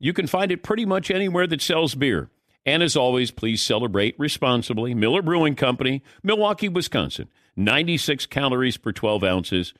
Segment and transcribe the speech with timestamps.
[0.00, 2.30] you can find it pretty much anywhere that sells beer.
[2.66, 4.94] And as always, please celebrate responsibly.
[4.94, 7.28] Miller Brewing Company, Milwaukee, Wisconsin.
[7.56, 9.74] 96 calories per 12 ounces.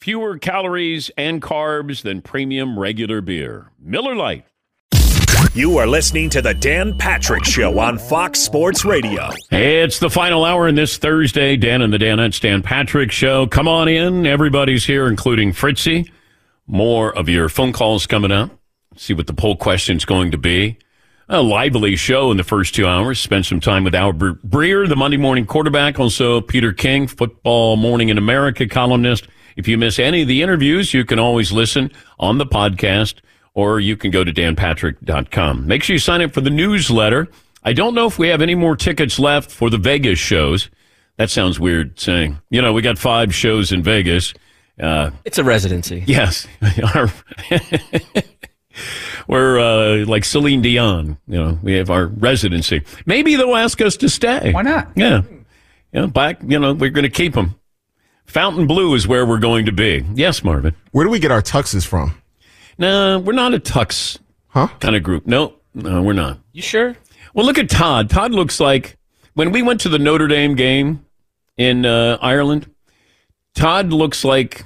[0.00, 3.70] Fewer calories and carbs than premium regular beer.
[3.78, 4.44] Miller Lite.
[5.54, 9.28] You are listening to the Dan Patrick Show on Fox Sports Radio.
[9.50, 11.56] It's the final hour in this Thursday.
[11.56, 13.46] Dan and the Danettes, Dan Patrick Show.
[13.46, 14.26] Come on in.
[14.26, 16.10] Everybody's here, including Fritzy.
[16.66, 18.50] More of your phone calls coming up.
[18.96, 20.78] See what the poll question's going to be.
[21.28, 23.18] A lively show in the first two hours.
[23.18, 25.98] Spend some time with Albert Breer, the Monday morning quarterback.
[25.98, 29.28] Also, Peter King, Football Morning in America columnist.
[29.56, 33.20] If you miss any of the interviews, you can always listen on the podcast
[33.54, 35.66] or you can go to danpatrick.com.
[35.66, 37.28] Make sure you sign up for the newsletter.
[37.62, 40.70] I don't know if we have any more tickets left for the Vegas shows.
[41.16, 44.34] That sounds weird saying, you know, we got five shows in Vegas.
[44.80, 46.02] Uh, it's a residency.
[46.06, 46.46] Yes.
[49.26, 51.18] We're uh, like Celine Dion.
[51.26, 52.82] You know, we have our residency.
[53.06, 54.52] Maybe they'll ask us to stay.
[54.52, 54.92] Why not?
[54.96, 55.22] Yeah.
[55.92, 57.54] Yeah, back, you know, we're going to keep them.
[58.24, 60.04] Fontainebleau is where we're going to be.
[60.14, 60.74] Yes, Marvin.
[60.92, 62.14] Where do we get our tuxes from?
[62.78, 64.18] No, we're not a tux
[64.48, 64.68] huh?
[64.80, 65.26] kind of group.
[65.26, 66.38] No, no, we're not.
[66.52, 66.96] You sure?
[67.34, 68.08] Well, look at Todd.
[68.08, 68.96] Todd looks like
[69.34, 71.04] when we went to the Notre Dame game
[71.58, 72.70] in uh, Ireland.
[73.54, 74.64] Todd looks like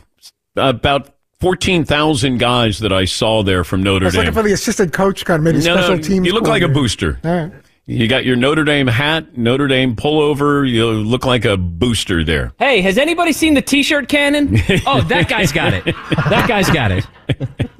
[0.54, 4.20] about fourteen thousand guys that I saw there from Notre I was Dame.
[4.24, 6.26] looking for the assistant coach, kind of maybe No, special no, teams.
[6.26, 7.18] you look like a booster.
[7.24, 7.52] All right.
[7.88, 10.68] You got your Notre Dame hat, Notre Dame pullover.
[10.68, 12.52] You look like a booster there.
[12.58, 14.56] Hey, has anybody seen the T-shirt cannon?
[14.86, 15.84] Oh, that guy's got it.
[15.84, 17.06] That guy's got it.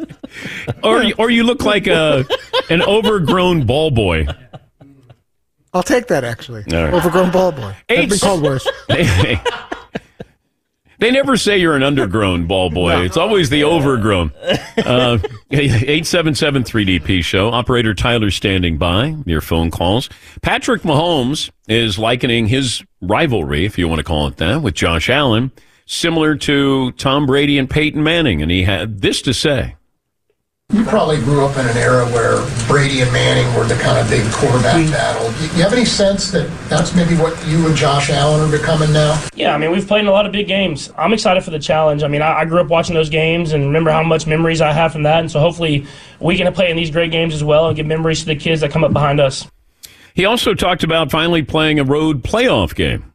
[0.83, 2.27] Or, or you look like a
[2.69, 4.27] an overgrown ball boy.
[5.73, 6.63] I'll take that actually.
[6.73, 6.93] All right.
[6.93, 7.75] Overgrown ball boy.
[7.89, 8.69] I've Eight- been called worse.
[10.99, 13.05] They, never say you're an undergrown ball boy.
[13.05, 14.33] It's always the overgrown.
[14.77, 15.19] Uh,
[15.51, 17.51] 877-3DP show.
[17.51, 19.17] Operator Tyler standing by.
[19.25, 20.09] Your phone calls.
[20.43, 25.09] Patrick Mahomes is likening his rivalry, if you want to call it that, with Josh
[25.09, 25.53] Allen,
[25.87, 28.43] similar to Tom Brady and Peyton Manning.
[28.43, 29.77] And he had this to say.
[30.73, 34.11] You probably grew up in an era where Brady and Manning were the kind of
[34.11, 34.91] big quarterback mm-hmm.
[34.91, 35.31] battle.
[35.41, 38.93] You you have any sense that that's maybe what you and Josh Allen are becoming
[38.93, 39.25] now?
[39.37, 40.93] Yeah, I mean, we've played in a lot of big games.
[40.99, 42.03] I'm excited for the challenge.
[42.03, 44.73] I mean, I, I grew up watching those games and remember how much memories I
[44.73, 45.21] have from that.
[45.21, 45.87] And so hopefully
[46.19, 48.61] we can play in these great games as well and give memories to the kids
[48.63, 49.49] that come up behind us.
[50.15, 53.13] He also talked about finally playing a road playoff game.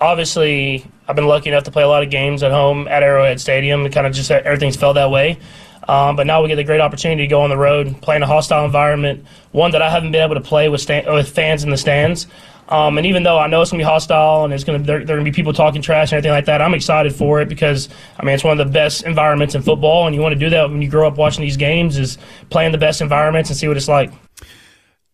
[0.00, 3.40] Obviously, I've been lucky enough to play a lot of games at home at Arrowhead
[3.40, 3.86] Stadium.
[3.86, 5.38] It kind of just everything's felt that way.
[5.86, 8.22] Um, but now we get the great opportunity to go on the road, play in
[8.22, 11.62] a hostile environment, one that I haven't been able to play with sta- with fans
[11.64, 12.26] in the stands.
[12.68, 15.16] Um, and even though I know it's gonna be hostile and it's gonna there, there
[15.16, 17.88] are gonna be people talking trash and everything like that, I'm excited for it because
[18.18, 20.50] I mean it's one of the best environments in football, and you want to do
[20.50, 22.18] that when you grow up watching these games is
[22.50, 24.12] play in the best environments and see what it's like.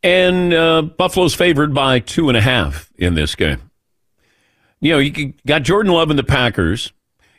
[0.02, 3.70] And uh, Buffalo's favored by two and a half in this game.
[4.80, 6.92] You know, you got Jordan Love and the Packers.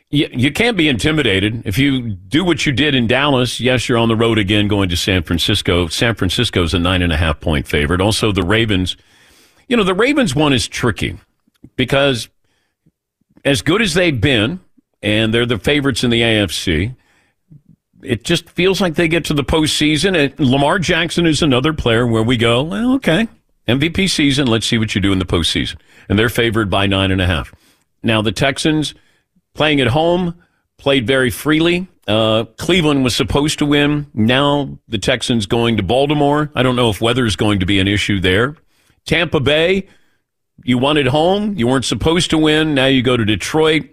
[0.08, 1.66] You, can't be intimidated.
[1.66, 4.88] If you do what you did in Dallas, yes, you're on the road again going
[4.90, 5.88] to San Francisco.
[5.88, 8.00] San Francisco's a nine and a half point favorite.
[8.00, 8.96] Also, the Ravens.
[9.68, 11.18] You know, the Ravens one is tricky
[11.74, 12.28] because
[13.44, 14.60] as good as they've been,
[15.02, 16.94] and they're the favorites in the AFC,
[18.02, 20.16] it just feels like they get to the postseason.
[20.16, 23.26] And Lamar Jackson is another player where we go, well, okay,
[23.66, 24.46] MVP season.
[24.46, 25.78] Let's see what you do in the postseason.
[26.08, 27.52] And they're favored by nine and a half.
[28.04, 28.94] Now the Texans
[29.56, 30.34] playing at home
[30.78, 31.88] played very freely.
[32.06, 34.06] Uh, Cleveland was supposed to win.
[34.14, 36.50] Now the Texans going to Baltimore.
[36.54, 38.56] I don't know if weather is going to be an issue there.
[39.06, 39.88] Tampa Bay,
[40.62, 41.54] you won at home.
[41.56, 42.74] You weren't supposed to win.
[42.74, 43.88] Now you go to Detroit.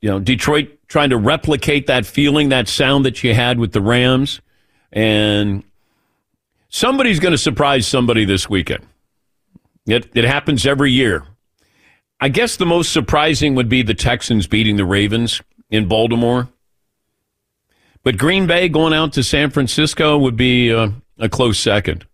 [0.00, 3.80] You know, Detroit trying to replicate that feeling, that sound that you had with the
[3.80, 4.40] Rams.
[4.92, 5.64] And
[6.74, 8.84] Somebody's going to surprise somebody this weekend.
[9.86, 11.24] It, it happens every year.
[12.20, 16.48] I guess the most surprising would be the Texans beating the Ravens in Baltimore.
[18.02, 22.06] But Green Bay going out to San Francisco would be uh, a close second.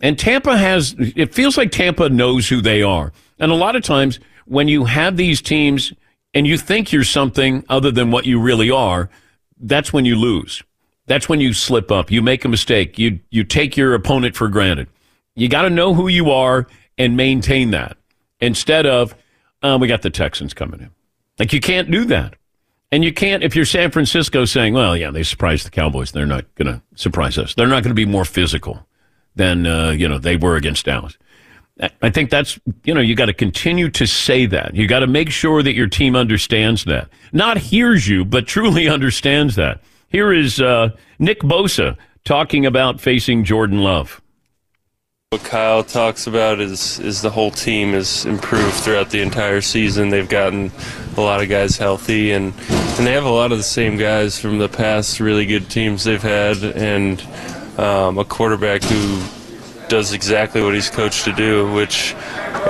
[0.00, 3.12] And Tampa has, it feels like Tampa knows who they are.
[3.38, 5.92] And a lot of times when you have these teams
[6.34, 9.10] and you think you're something other than what you really are,
[9.58, 10.62] that's when you lose.
[11.06, 12.10] That's when you slip up.
[12.10, 12.98] You make a mistake.
[12.98, 14.88] You, you take your opponent for granted.
[15.34, 16.66] You got to know who you are
[16.96, 17.96] and maintain that
[18.40, 19.14] instead of,
[19.62, 20.90] uh, we got the Texans coming in.
[21.38, 22.34] Like you can't do that.
[22.90, 26.26] And you can't, if you're San Francisco saying, well, yeah, they surprised the Cowboys, they're
[26.26, 27.54] not going to surprise us.
[27.54, 28.86] They're not going to be more physical
[29.36, 31.18] than, uh, you know, they were against Dallas.
[32.02, 34.74] I think that's, you know, you got to continue to say that.
[34.74, 37.08] You got to make sure that your team understands that.
[37.32, 39.80] Not hears you, but truly understands that.
[40.08, 44.20] Here is uh, Nick Bosa talking about facing Jordan Love.
[45.30, 50.08] What Kyle talks about is is the whole team has improved throughout the entire season.
[50.08, 50.72] They've gotten
[51.18, 54.40] a lot of guys healthy, and and they have a lot of the same guys
[54.40, 57.20] from the past really good teams they've had, and
[57.78, 59.22] um, a quarterback who
[59.88, 62.14] does exactly what he's coached to do, which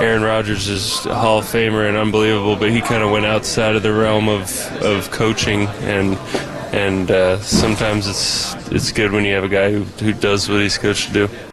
[0.01, 3.77] Aaron Rodgers is a Hall of Famer and unbelievable, but he kind of went outside
[3.77, 4.51] of the realm of,
[4.83, 6.17] of coaching and
[6.73, 10.59] and uh, sometimes it's it's good when you have a guy who, who does what
[10.59, 11.48] he's coached to do.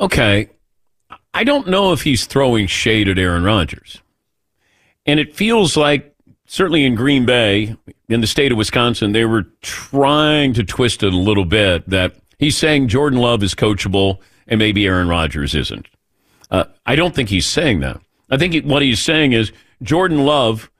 [0.00, 0.48] Okay.
[1.34, 4.00] I don't know if he's throwing shade at Aaron Rodgers.
[5.06, 6.14] And it feels like,
[6.46, 7.76] certainly in Green Bay,
[8.08, 12.16] in the state of Wisconsin, they were trying to twist it a little bit that
[12.38, 14.18] he's saying Jordan Love is coachable
[14.48, 15.88] and maybe Aaron Rodgers isn't.
[16.50, 18.00] Uh, I don't think he's saying that.
[18.30, 19.52] I think what he's saying is
[19.82, 20.70] Jordan Love,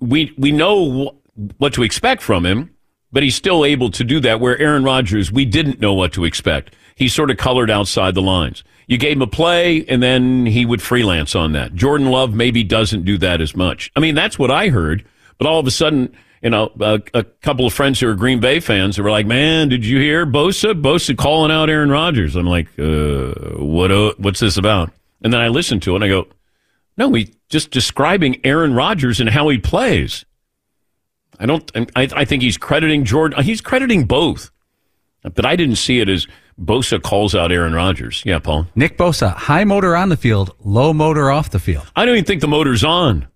[0.00, 1.16] we, we know
[1.58, 2.73] what to expect from him,
[3.14, 6.26] but he's still able to do that where Aaron Rodgers, we didn't know what to
[6.26, 8.62] expect he sort of colored outside the lines.
[8.86, 11.74] You gave him a play, and then he would freelance on that.
[11.74, 13.90] Jordan Love maybe doesn't do that as much.
[13.96, 15.04] I mean, that's what I heard.
[15.38, 18.40] But all of a sudden, you know, a, a couple of friends who are Green
[18.40, 20.80] Bay fans were like, "Man, did you hear Bosa?
[20.80, 23.90] Bosa calling out Aaron Rodgers." I'm like, uh, "What?
[23.90, 24.90] Uh, what's this about?"
[25.22, 26.28] And then I listened to it, and I go,
[26.98, 30.24] "No, he's just describing Aaron Rodgers and how he plays."
[31.38, 31.70] I don't.
[31.96, 33.42] I, I think he's crediting Jordan.
[33.42, 34.50] He's crediting both,
[35.22, 36.26] but I didn't see it as
[36.60, 38.22] Bosa calls out Aaron Rodgers.
[38.24, 38.66] Yeah, Paul.
[38.74, 41.90] Nick Bosa, high motor on the field, low motor off the field.
[41.96, 43.28] I don't even think the motor's on.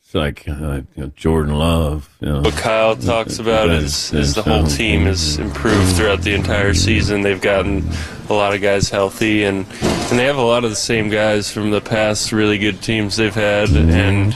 [0.00, 2.14] It's like uh, you know, Jordan Love.
[2.20, 2.40] You know.
[2.42, 7.22] What Kyle talks about is, is the whole team has improved throughout the entire season.
[7.22, 7.88] They've gotten
[8.28, 11.50] a lot of guys healthy, and, and they have a lot of the same guys
[11.50, 14.34] from the past really good teams they've had, and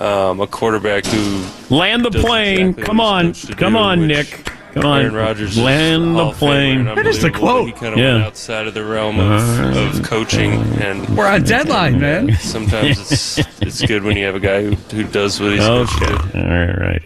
[0.00, 2.70] um, a quarterback who land the plane.
[2.70, 4.50] Exactly Come on, come do, on, Nick.
[4.72, 6.86] Come on, Aaron Rodgers land the plane.
[6.86, 7.66] That is the quote.
[7.66, 8.14] He kind of yeah.
[8.14, 12.34] went outside of the realm of, uh, of coaching, and we're on deadline, man.
[12.40, 15.92] Sometimes it's it's good when you have a guy who, who does what he's okay.
[15.92, 16.38] supposed to do.
[16.38, 17.02] All right, right.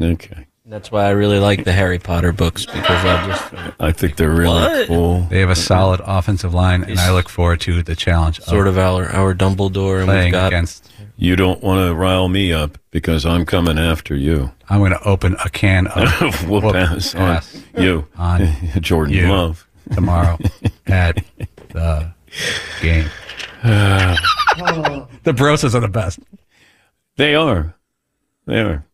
[0.00, 0.46] Okay.
[0.68, 4.28] That's why I really like the Harry Potter books because I just I think they're
[4.28, 4.86] really what?
[4.88, 5.20] cool.
[5.30, 8.40] They have a solid offensive line, and I look forward to the challenge.
[8.40, 10.90] Sort of, of our our Dumbledore, and we've got against
[11.20, 14.52] you don't want to rile me up because I'm coming after you.
[14.70, 17.42] I'm going to open a can of whoop ass on
[17.76, 18.48] you, on
[18.80, 20.38] Jordan you Love tomorrow
[20.86, 21.22] at
[21.70, 22.12] the
[22.80, 23.10] game.
[23.62, 26.20] the Brosas are the best.
[27.16, 27.74] They are.
[28.46, 28.84] They are.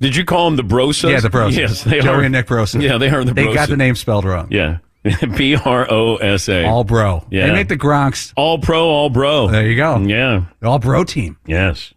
[0.00, 1.10] Did you call them the Brosas?
[1.10, 1.56] Yeah, the Brosas.
[1.56, 2.22] Yes, they Joey are.
[2.22, 2.80] and Nick Brosa.
[2.80, 3.34] Yeah, they are the.
[3.34, 3.54] They Brosas.
[3.54, 4.46] got the name spelled wrong.
[4.52, 4.78] Yeah.
[5.36, 6.64] B R O S A.
[6.64, 7.24] All bro.
[7.30, 7.46] Yeah.
[7.46, 8.32] They make the Gronks.
[8.36, 9.48] All pro, all bro.
[9.48, 9.98] There you go.
[9.98, 10.46] Yeah.
[10.62, 11.36] All bro team.
[11.46, 11.94] Yes.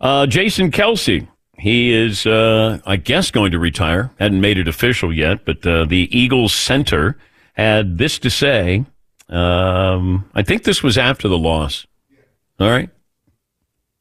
[0.00, 1.28] Uh, Jason Kelce.
[1.58, 4.10] He is, uh, I guess, going to retire.
[4.18, 7.18] Hadn't made it official yet, but uh, the Eagles center
[7.52, 8.86] had this to say.
[9.28, 11.86] Um, I think this was after the loss.
[12.58, 12.88] All right.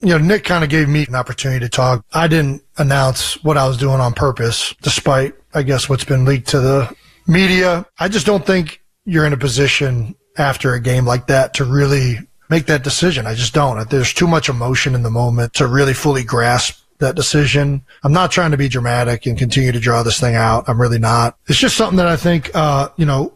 [0.02, 2.06] You know, Nick kind of gave me an opportunity to talk.
[2.14, 6.48] I didn't announce what I was doing on purpose, despite, I guess, what's been leaked
[6.50, 6.96] to the
[7.30, 7.86] media.
[8.00, 12.18] I just don't think you're in a position after a game like that to really
[12.50, 13.28] make that decision.
[13.28, 13.90] I just don't.
[13.90, 17.84] There's too much emotion in the moment to really fully grasp that decision.
[18.04, 20.68] I'm not trying to be dramatic and continue to draw this thing out.
[20.68, 21.38] I'm really not.
[21.48, 23.34] It's just something that I think, uh, you know,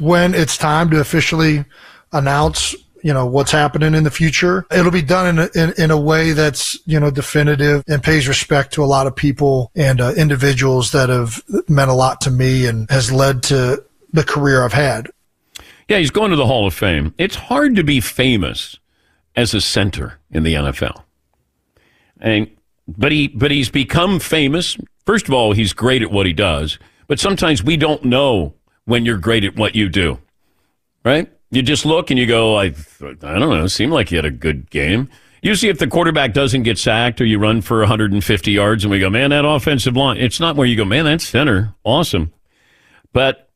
[0.00, 1.64] when it's time to officially
[2.12, 2.74] announce
[3.04, 4.66] you know what's happening in the future.
[4.72, 8.26] It'll be done in a, in, in a way that's you know definitive and pays
[8.26, 12.30] respect to a lot of people and uh, individuals that have meant a lot to
[12.30, 15.10] me and has led to the career I've had.
[15.86, 17.14] Yeah, he's going to the Hall of Fame.
[17.18, 18.78] It's hard to be famous
[19.36, 21.02] as a center in the NFL,
[22.22, 22.50] and
[22.88, 24.78] but he but he's become famous.
[25.04, 28.54] First of all, he's great at what he does, but sometimes we don't know
[28.86, 30.18] when you're great at what you do,
[31.04, 31.30] right?
[31.50, 34.30] You just look and you go, I, I don't know, seemed like he had a
[34.30, 35.08] good game.
[35.42, 38.98] Usually, if the quarterback doesn't get sacked or you run for 150 yards and we
[38.98, 41.74] go, man, that offensive line, it's not where you go, man, that's center.
[41.84, 42.32] Awesome.
[43.12, 43.50] But,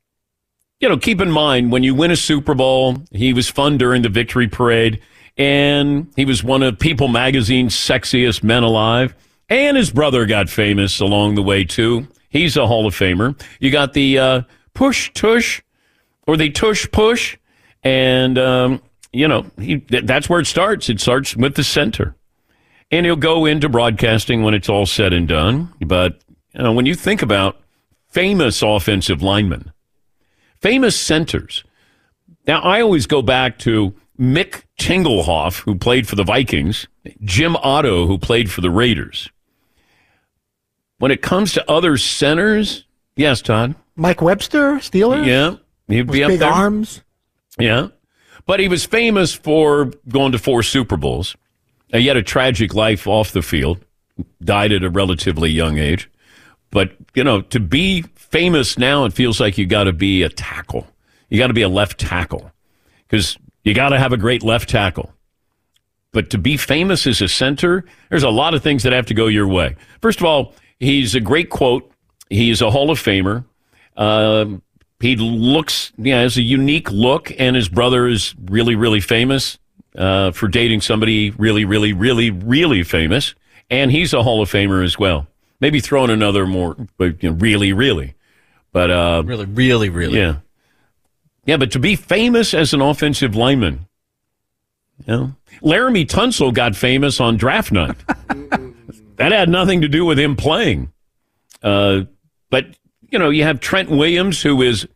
[0.80, 4.02] you know, keep in mind when you win a Super Bowl, he was fun during
[4.02, 5.00] the victory parade
[5.38, 9.14] and he was one of People magazine's sexiest men alive.
[9.48, 12.06] And his brother got famous along the way, too.
[12.28, 13.40] He's a Hall of Famer.
[13.60, 14.42] You got the uh,
[14.74, 15.62] push tush
[16.26, 17.37] or the tush push.
[17.82, 18.82] And, um,
[19.12, 20.88] you know, he, that's where it starts.
[20.88, 22.14] It starts with the center.
[22.90, 25.72] And he'll go into broadcasting when it's all said and done.
[25.80, 26.20] But,
[26.54, 27.60] you know, when you think about
[28.08, 29.72] famous offensive linemen,
[30.60, 31.64] famous centers.
[32.46, 36.86] Now, I always go back to Mick Tingelhoff, who played for the Vikings,
[37.22, 39.28] Jim Otto, who played for the Raiders.
[40.98, 42.84] When it comes to other centers,
[43.16, 43.76] yes, Todd.
[43.94, 45.26] Mike Webster, Steelers.
[45.26, 45.56] Yeah,
[45.86, 46.50] he'd be up big there.
[46.50, 47.02] arms.
[47.58, 47.88] Yeah,
[48.46, 51.36] but he was famous for going to four Super Bowls.
[51.92, 53.84] Uh, he had a tragic life off the field.
[54.42, 56.10] Died at a relatively young age.
[56.70, 60.28] But you know, to be famous now, it feels like you got to be a
[60.28, 60.86] tackle.
[61.28, 62.50] You got to be a left tackle
[63.06, 65.12] because you got to have a great left tackle.
[66.12, 69.14] But to be famous as a center, there's a lot of things that have to
[69.14, 69.76] go your way.
[70.00, 71.90] First of all, he's a great quote.
[72.30, 73.44] He's a Hall of Famer.
[73.96, 74.62] Um,
[75.00, 79.58] he looks, yeah, has a unique look, and his brother is really, really famous
[79.96, 83.34] uh, for dating somebody really, really, really, really famous.
[83.70, 85.26] And he's a Hall of Famer as well.
[85.60, 88.14] Maybe throw in another more, but you know, really, really.
[88.72, 90.18] But uh, Really, really, really.
[90.18, 90.36] yeah.
[91.44, 93.86] Yeah, but to be famous as an offensive lineman,
[94.98, 97.96] you know, Laremy Tunsil got famous on draft night.
[99.16, 100.92] that had nothing to do with him playing.
[101.62, 102.02] Uh,
[102.50, 102.66] but,
[103.10, 104.86] you know, you have Trent Williams, who is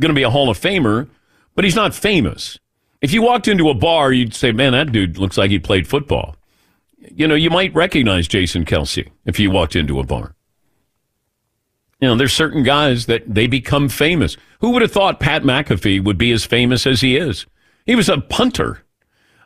[0.00, 1.08] going to be a Hall of Famer,
[1.54, 2.58] but he's not famous.
[3.00, 5.86] If you walked into a bar, you'd say, man, that dude looks like he played
[5.86, 6.36] football.
[6.98, 10.34] You know, you might recognize Jason Kelce if you walked into a bar.
[12.00, 14.36] You know, there's certain guys that they become famous.
[14.60, 17.46] Who would have thought Pat McAfee would be as famous as he is?
[17.84, 18.84] He was a punter.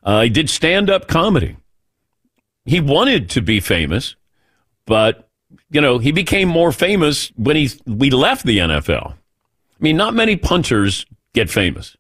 [0.03, 1.57] Uh, he did stand up comedy.
[2.65, 4.17] He wanted to be famous,
[4.87, 5.24] but,
[5.71, 9.13] you know, he became more famous when he, we left the NFL.
[9.13, 9.17] I
[9.81, 11.97] mean, not many punters get famous.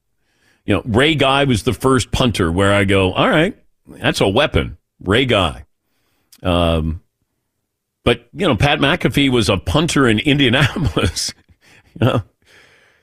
[0.64, 3.56] You know, Ray Guy was the first punter where I go, all right,
[3.86, 4.78] that's a weapon.
[5.00, 5.66] Ray Guy.
[6.42, 7.02] Um,
[8.04, 11.34] but, you know, Pat McAfee was a punter in Indianapolis.
[12.00, 12.22] you know?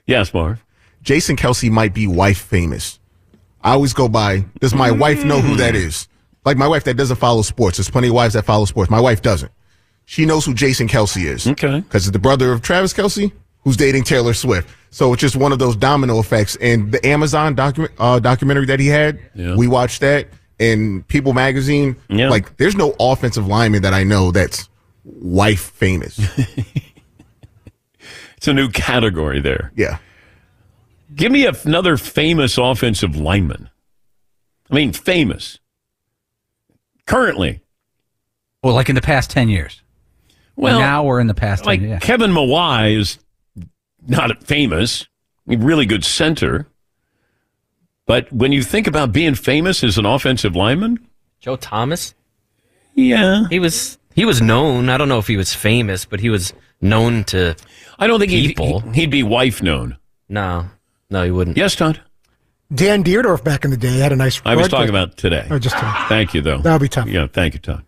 [0.05, 0.63] Yes, Marv.
[1.01, 2.99] Jason Kelce might be wife famous.
[3.63, 6.07] I always go by, does my wife know who that is?
[6.45, 7.77] Like my wife that doesn't follow sports.
[7.77, 8.89] There's plenty of wives that follow sports.
[8.89, 9.51] My wife doesn't.
[10.05, 11.47] She knows who Jason Kelce is.
[11.47, 11.79] Okay.
[11.79, 13.31] Because it's the brother of Travis Kelce,
[13.63, 14.69] who's dating Taylor Swift.
[14.89, 16.57] So it's just one of those domino effects.
[16.57, 19.55] And the Amazon document, uh, documentary that he had, Yeah.
[19.55, 20.27] we watched that.
[20.59, 22.29] in People Magazine, Yeah.
[22.29, 24.69] like there's no offensive lineman that I know that's
[25.03, 26.19] wife famous.
[28.37, 29.71] It's a new category there.
[29.75, 29.97] yeah.
[31.15, 33.69] Give me another famous offensive lineman.
[34.69, 35.59] I mean, famous.
[37.05, 37.61] Currently.
[38.63, 39.81] Well, like in the past 10 years.
[40.55, 42.01] Well, now or in the past like years.
[42.03, 43.17] Kevin Mawae is
[44.07, 45.07] not famous,
[45.45, 46.67] really good center.
[48.05, 50.99] But when you think about being famous as an offensive lineman,
[51.39, 52.13] Joe Thomas.
[52.93, 54.89] yeah, He was he was known.
[54.89, 57.55] I don't know if he was famous, but he was known to.
[57.97, 58.57] I don't think he'd,
[58.95, 59.97] he'd be wife known.
[60.27, 60.65] No,
[61.09, 61.57] no, he wouldn't.
[61.57, 62.01] Yes, Todd.
[62.73, 64.41] Dan Dierdorf back in the day had a nice.
[64.45, 65.47] I was broadcast- talking about today.
[65.49, 65.91] Oh, just him.
[66.07, 66.57] Thank you, though.
[66.59, 67.07] That'll be tough.
[67.07, 67.83] Yeah, thank you, Todd.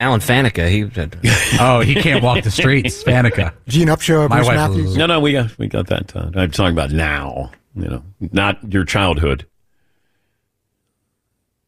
[0.00, 0.06] Yeah.
[0.06, 0.68] Alan Faneca.
[0.68, 1.18] He had,
[1.60, 3.02] Oh, he can't walk the streets.
[3.04, 3.52] Faneca.
[3.68, 4.96] Gene Upshaw, My Bruce wife Matthews.
[4.96, 6.08] No, no, we got we got that.
[6.08, 6.36] Todd.
[6.36, 7.50] I'm talking about now.
[7.74, 8.02] You know,
[8.32, 9.46] not your childhood.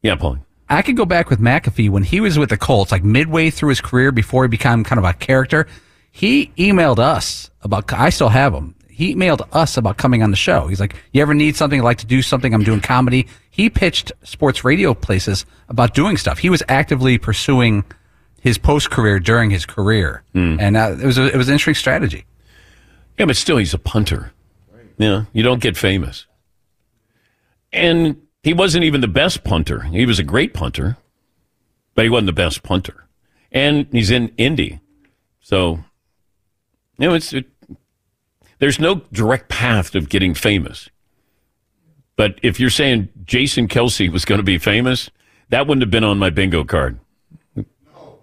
[0.03, 0.39] Yeah, Paul.
[0.69, 3.69] I could go back with McAfee when he was with the Colts, like midway through
[3.69, 5.67] his career before he became kind of a character.
[6.11, 8.75] He emailed us about, I still have him.
[8.89, 10.67] He emailed us about coming on the show.
[10.69, 11.81] He's like, You ever need something?
[11.81, 12.53] I'd like to do something?
[12.53, 13.29] I'm doing comedy.
[13.51, 16.39] He pitched sports radio places about doing stuff.
[16.39, 17.85] He was actively pursuing
[18.43, 20.25] his post career during his career.
[20.61, 22.25] And uh, it, was a, it was an interesting strategy.
[23.17, 24.33] Yeah, but still, he's a punter.
[24.99, 26.27] Yeah, you don't get famous.
[27.73, 29.83] And he wasn't even the best punter.
[29.83, 30.97] He was a great punter,
[31.95, 33.07] but he wasn't the best punter.
[33.53, 34.81] And he's in Indy,
[35.41, 35.85] so
[36.99, 37.47] you know it's it,
[38.59, 40.89] there's no direct path of getting famous.
[42.17, 45.11] But if you're saying Jason Kelce was going to be famous,
[45.51, 46.99] that wouldn't have been on my bingo card.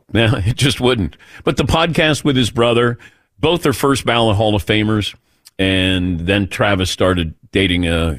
[0.14, 1.18] No, it just wouldn't.
[1.44, 2.98] But the podcast with his brother,
[3.40, 5.16] both are first ballot Hall of Famers.
[5.60, 8.18] and then Travis started dating uh,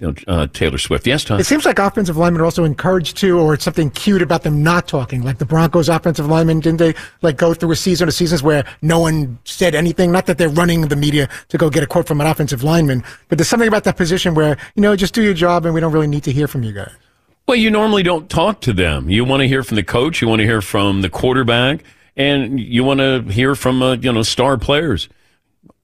[0.00, 1.06] you know, uh, Taylor Swift.
[1.06, 1.38] Yes, Tom.
[1.38, 4.62] It seems like offensive linemen are also encouraged to, or it's something cute about them
[4.62, 5.22] not talking.
[5.22, 8.64] Like the Broncos offensive linemen, didn't they like go through a season of seasons where
[8.82, 10.10] no one said anything?
[10.10, 13.04] Not that they're running the media to go get a quote from an offensive lineman,
[13.28, 15.80] but there's something about that position where, you know, just do your job and we
[15.80, 16.90] don't really need to hear from you guys.
[17.50, 19.10] Well, you normally don't talk to them.
[19.10, 20.22] You want to hear from the coach.
[20.22, 21.82] You want to hear from the quarterback,
[22.14, 25.08] and you want to hear from uh, you know star players.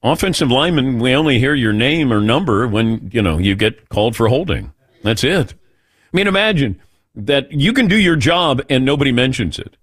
[0.01, 4.15] Offensive linemen, we only hear your name or number when you know you get called
[4.15, 4.71] for holding.
[5.03, 5.55] That's it.
[5.55, 6.81] I mean, imagine
[7.15, 9.75] that you can do your job and nobody mentions it.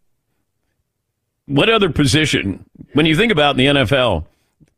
[1.44, 2.64] What other position,
[2.94, 4.24] when you think about in the NFL,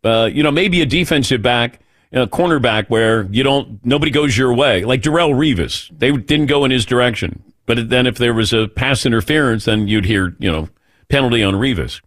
[0.03, 1.79] uh, you know, maybe a defensive back,
[2.13, 5.91] a cornerback where you don't, nobody goes your way, like Darrelle Revis.
[5.97, 7.43] They didn't go in his direction.
[7.67, 10.69] But then if there was a pass interference, then you'd hear, you know,
[11.09, 12.01] penalty on Revis.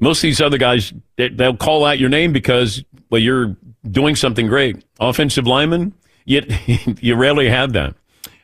[0.00, 3.56] Most of these other guys, they, they'll call out your name because, well, you're
[3.90, 4.84] doing something great.
[5.00, 6.44] Offensive lineman, yet
[7.02, 7.94] you rarely have that.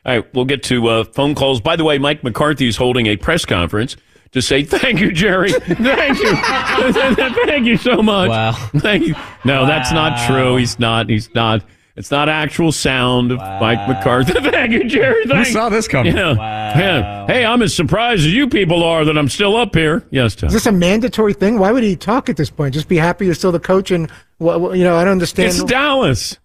[0.05, 1.61] All right, we'll get to uh, phone calls.
[1.61, 3.95] By the way, Mike McCarthy is holding a press conference
[4.31, 5.51] to say thank you, Jerry.
[5.59, 6.35] thank you,
[7.45, 8.29] thank you so much.
[8.29, 8.51] Wow.
[8.77, 9.15] Thank you.
[9.43, 10.57] No, that's not true.
[10.57, 11.09] He's not.
[11.09, 11.63] He's not.
[11.95, 14.31] It's not actual sound of Mike McCarthy.
[14.51, 15.23] thank you, Jerry.
[15.23, 16.15] Who Thank saw this coming?
[16.15, 16.33] Yeah.
[16.33, 17.27] Yeah.
[17.27, 20.05] Hey, I'm as surprised as you people are that I'm still up here.
[20.09, 20.47] Yes, Tom.
[20.47, 21.59] Is this a mandatory thing?
[21.59, 22.73] Why would he talk at this point?
[22.73, 25.49] Just be happy you're still the coach and, well, well, you know, I don't understand.
[25.49, 26.39] It's Dallas.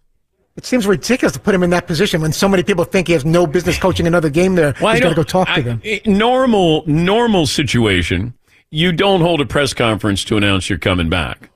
[0.57, 3.13] It seems ridiculous to put him in that position when so many people think he
[3.15, 4.75] has no business coaching another game there.
[4.81, 5.83] Well, I He's got to go talk I- to them.
[6.07, 8.35] normal, normal situation,
[8.71, 11.51] you don't hold a press conference to announce you're coming back,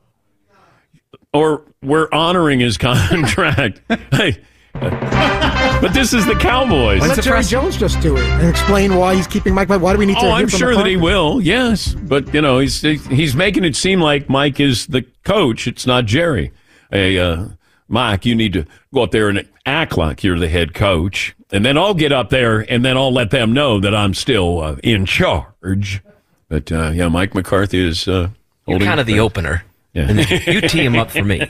[1.33, 3.81] or we're honoring his contract.
[4.13, 4.37] hey,
[4.75, 7.01] but this is the Cowboys.
[7.01, 9.69] Let Jerry Jones just do it and explain why he's keeping Mike.
[9.69, 10.27] Why do we need to?
[10.27, 11.41] Oh, I'm sure that he will.
[11.41, 15.67] Yes, but you know, he's he's making it seem like Mike is the coach.
[15.67, 16.53] It's not Jerry.
[16.93, 17.45] A uh,
[17.89, 21.65] Mike, you need to go up there and act like you're the head coach, and
[21.65, 24.77] then I'll get up there and then I'll let them know that I'm still uh,
[24.83, 26.03] in charge.
[26.49, 28.29] But uh, yeah, Mike McCarthy is uh,
[28.67, 29.65] You're kind of the opener.
[29.95, 30.11] Yeah.
[30.11, 31.49] And you tee him up for me.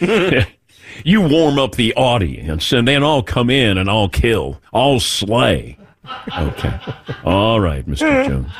[1.04, 5.78] you warm up the audience, and then I'll come in and I'll kill, I'll slay.
[6.36, 6.80] Okay,
[7.24, 8.26] all right, Mr.
[8.26, 8.52] Jones,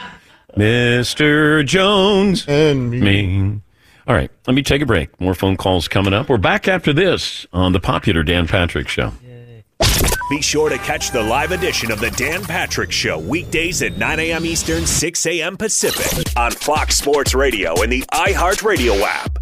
[0.56, 1.66] Mr.
[1.66, 3.60] Jones, and me.
[4.06, 5.20] All right, let me take a break.
[5.20, 6.28] More phone calls coming up.
[6.28, 9.12] We're back after this on the popular Dan Patrick Show.
[10.30, 14.18] Be sure to catch the live edition of the Dan Patrick Show weekdays at 9
[14.18, 14.46] a.m.
[14.46, 15.56] Eastern, 6 a.m.
[15.56, 19.41] Pacific on Fox Sports Radio and the iHeartRadio app.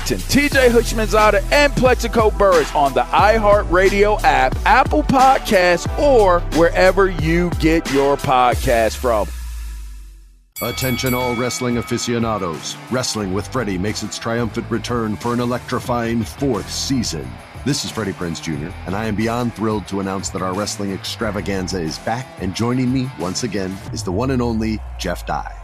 [0.00, 7.90] TJ Houshmandzadeh, and Plaxico Burress on the iHeartRadio app, Apple Podcasts, or wherever you get
[7.92, 9.28] your podcast from.
[10.62, 12.76] Attention, all wrestling aficionados.
[12.90, 17.28] Wrestling with Freddie makes its triumphant return for an electrifying fourth season.
[17.66, 20.92] This is Freddie Prinze Jr., and I am beyond thrilled to announce that our wrestling
[20.92, 25.63] extravaganza is back, and joining me once again is the one and only Jeff Dye.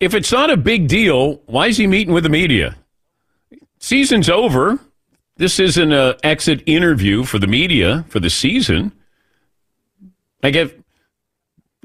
[0.00, 2.76] If it's not a big deal, why is he meeting with the media?
[3.80, 4.78] Season's over.
[5.36, 8.92] This isn't an uh, exit interview for the media for the season.
[10.42, 10.50] I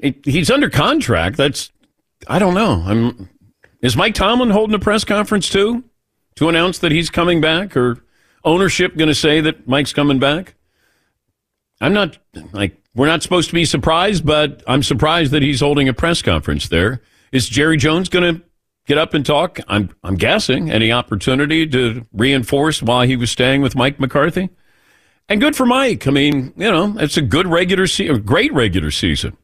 [0.00, 1.36] it, he's under contract.
[1.36, 1.70] That's
[2.28, 2.82] I don't know.
[2.86, 3.28] I'm
[3.80, 5.84] is Mike Tomlin holding a press conference too
[6.36, 8.02] to announce that he's coming back, or
[8.44, 10.54] ownership going to say that Mike's coming back?
[11.80, 12.18] I'm not
[12.52, 16.22] like we're not supposed to be surprised, but I'm surprised that he's holding a press
[16.22, 17.02] conference there.
[17.34, 18.42] Is Jerry Jones going to
[18.86, 19.58] get up and talk?
[19.66, 24.50] I'm I'm guessing any opportunity to reinforce why he was staying with Mike McCarthy.
[25.28, 26.06] And good for Mike.
[26.06, 29.36] I mean, you know, it's a good regular season, great regular season.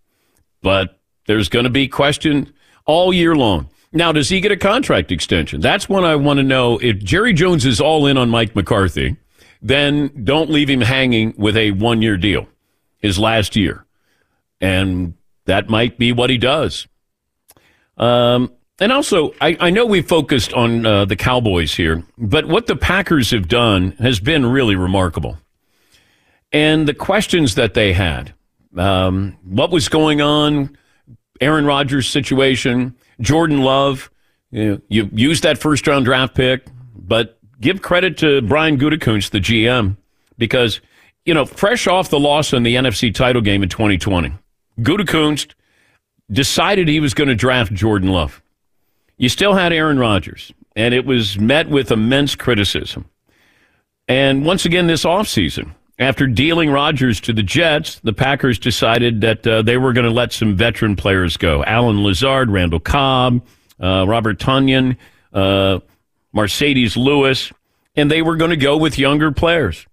[0.63, 2.53] But there's going to be question
[2.87, 3.69] all year long.
[3.93, 5.61] Now, does he get a contract extension?
[5.61, 6.79] That's when I want to know.
[6.79, 9.17] If Jerry Jones is all in on Mike McCarthy,
[9.61, 12.47] then don't leave him hanging with a one year deal,
[12.99, 13.85] his last year.
[14.61, 15.15] And
[15.47, 16.87] that might be what he does.
[18.01, 22.67] Um, and also, I, I know we focused on uh, the Cowboys here, but what
[22.67, 25.37] the Packers have done has been really remarkable
[26.51, 28.35] and the questions that they had.
[28.77, 30.77] Um, what was going on?
[31.41, 34.11] Aaron Rodgers' situation, Jordan Love.
[34.51, 39.31] You, know, you used that first round draft pick, but give credit to Brian Gutekunst,
[39.31, 39.97] the GM,
[40.39, 40.81] because
[41.25, 44.33] you know, fresh off the loss in the NFC title game in 2020,
[44.81, 45.53] Gutekunst
[46.31, 48.43] decided he was going to draft Jordan Love.
[49.17, 53.05] You still had Aaron Rodgers, and it was met with immense criticism.
[54.09, 59.47] And once again, this offseason, after dealing Rodgers to the Jets, the Packers decided that
[59.47, 61.63] uh, they were going to let some veteran players go.
[61.65, 63.47] Allen Lazard, Randall Cobb,
[63.79, 64.97] uh, Robert Tonyan,
[65.35, 65.81] uh,
[66.35, 67.53] Marcedes Lewis,
[67.95, 69.87] and they were going to go with younger players.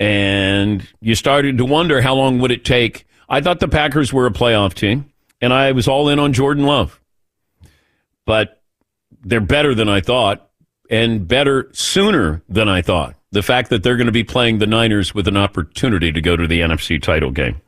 [0.00, 3.06] And you started to wonder how long would it take.
[3.28, 6.64] I thought the Packers were a playoff team, and I was all in on Jordan
[6.64, 7.00] Love.
[8.24, 8.62] But
[9.22, 10.50] they're better than I thought,
[10.90, 14.66] and better sooner than I thought the fact that they're going to be playing the
[14.66, 17.60] Niners with an opportunity to go to the NFC title game.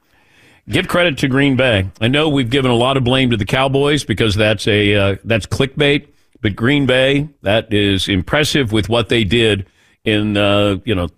[0.69, 1.91] Give credit to Green Bay.
[2.01, 5.17] I know we've given a lot of blame to the Cowboys because that's a uh,
[5.25, 6.09] that's clickbait,
[6.41, 9.67] but Green Bay that is impressive with what they did
[10.05, 11.09] in uh, you know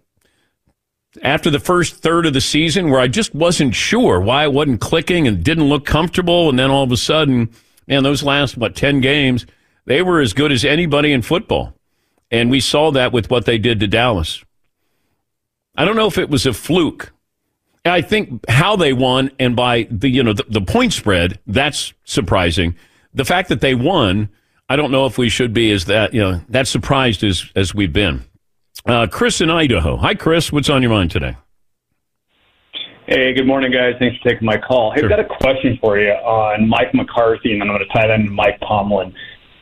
[1.22, 4.80] after the first third of the season where I just wasn't sure why it wasn't
[4.80, 7.50] clicking and didn't look comfortable and then all of a sudden
[7.86, 9.46] man those last what 10 games
[9.84, 11.74] they were as good as anybody in football.
[12.30, 14.44] And we saw that with what they did to Dallas.
[15.76, 17.12] I don't know if it was a fluke.
[17.84, 21.92] I think how they won and by the you know the, the point spread that's
[22.04, 22.76] surprising.
[23.12, 24.28] The fact that they won,
[24.68, 27.74] I don't know if we should be as that you know that surprised as as
[27.74, 28.24] we've been.
[28.84, 29.96] Uh, Chris in Idaho.
[29.96, 30.52] Hi, Chris.
[30.52, 31.36] What's on your mind today?
[33.06, 33.94] Hey, good morning, guys.
[33.98, 34.92] Thanks for taking my call.
[34.92, 35.12] Hey, sure.
[35.12, 38.06] I've got a question for you on Mike McCarthy, and then I'm going to tie
[38.08, 39.14] that into Mike Tomlin.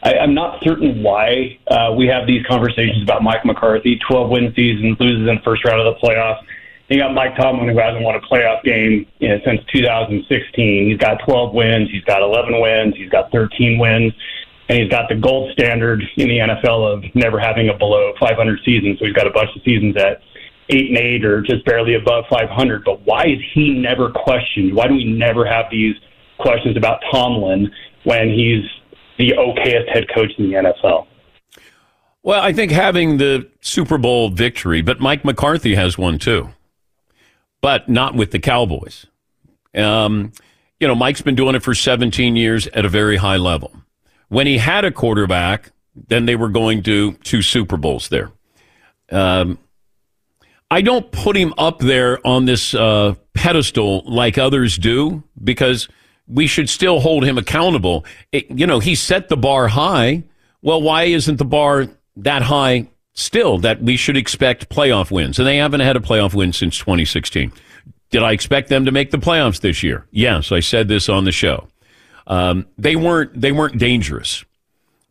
[0.02, 3.98] I, I'm not certain why uh, we have these conversations about Mike McCarthy.
[4.08, 6.42] 12 win season, loses in the first round of the playoffs.
[6.88, 10.88] You got Mike Tomlin, who hasn't won a playoff game you know, since 2016.
[10.88, 11.88] He's got 12 wins.
[11.90, 12.96] He's got 11 wins.
[12.96, 14.12] He's got 13 wins.
[14.70, 18.60] And he's got the gold standard in the NFL of never having a below 500
[18.64, 18.96] season.
[19.00, 20.22] So he's got a bunch of seasons at
[20.68, 22.84] eight and eight or just barely above 500.
[22.84, 24.72] But why is he never questioned?
[24.72, 25.96] Why do we never have these
[26.38, 27.68] questions about Tomlin
[28.04, 28.62] when he's
[29.18, 31.08] the okayest head coach in the NFL?
[32.22, 36.50] Well, I think having the Super Bowl victory, but Mike McCarthy has one too,
[37.60, 39.06] but not with the Cowboys.
[39.74, 40.30] Um,
[40.78, 43.72] you know, Mike's been doing it for 17 years at a very high level.
[44.30, 45.72] When he had a quarterback,
[46.08, 48.30] then they were going to two Super Bowls there.
[49.10, 49.58] Um,
[50.70, 55.88] I don't put him up there on this uh, pedestal like others do because
[56.28, 58.04] we should still hold him accountable.
[58.30, 60.22] It, you know, he set the bar high.
[60.62, 65.40] Well, why isn't the bar that high still that we should expect playoff wins?
[65.40, 67.52] And they haven't had a playoff win since 2016.
[68.10, 70.06] Did I expect them to make the playoffs this year?
[70.12, 71.66] Yes, I said this on the show.
[72.26, 74.44] Um, they weren't they weren't dangerous,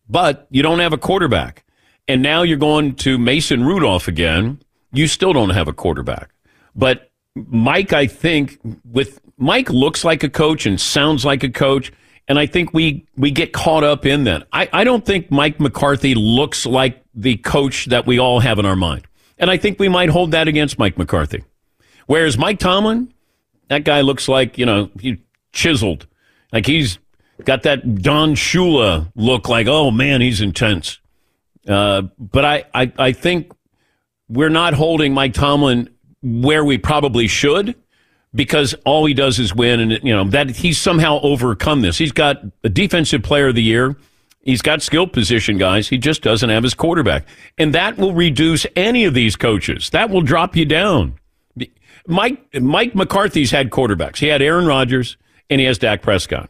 [0.07, 1.63] but you don't have a quarterback,
[2.07, 4.61] and now you're going to Mason Rudolph again.
[4.91, 6.31] You still don't have a quarterback,
[6.75, 11.91] but Mike, I think with Mike looks like a coach and sounds like a coach,
[12.27, 14.47] and I think we we get caught up in that.
[14.51, 18.65] I, I don't think Mike McCarthy looks like the coach that we all have in
[18.65, 21.43] our mind, and I think we might hold that against Mike McCarthy.
[22.07, 23.13] Whereas Mike Tomlin,
[23.67, 26.07] that guy looks like you know he chiseled,
[26.51, 26.99] like he's
[27.43, 29.49] got that Don Shula look.
[29.49, 30.99] Like oh man, he's intense.
[31.67, 33.51] Uh, but I, I I think
[34.27, 35.89] we're not holding Mike Tomlin
[36.21, 37.75] where we probably should
[38.33, 41.97] because all he does is win and you know that he's somehow overcome this.
[41.97, 43.95] He's got a defensive player of the year.
[44.41, 45.89] He's got skill position guys.
[45.89, 47.27] He just doesn't have his quarterback.
[47.57, 49.89] And that will reduce any of these coaches.
[49.89, 51.15] That will drop you down.
[52.07, 54.17] Mike Mike McCarthy's had quarterbacks.
[54.17, 55.17] He had Aaron Rodgers
[55.49, 56.49] and he has Dak Prescott.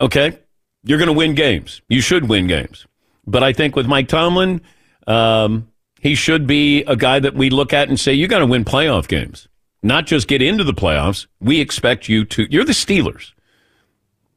[0.00, 0.38] Okay?
[0.82, 1.80] You're going to win games.
[1.88, 2.86] You should win games.
[3.26, 4.60] But I think with Mike Tomlin,
[5.06, 5.68] um,
[6.00, 8.64] he should be a guy that we look at and say, you got to win
[8.64, 9.48] playoff games,
[9.82, 11.26] not just get into the playoffs.
[11.40, 13.32] We expect you to, you're the Steelers.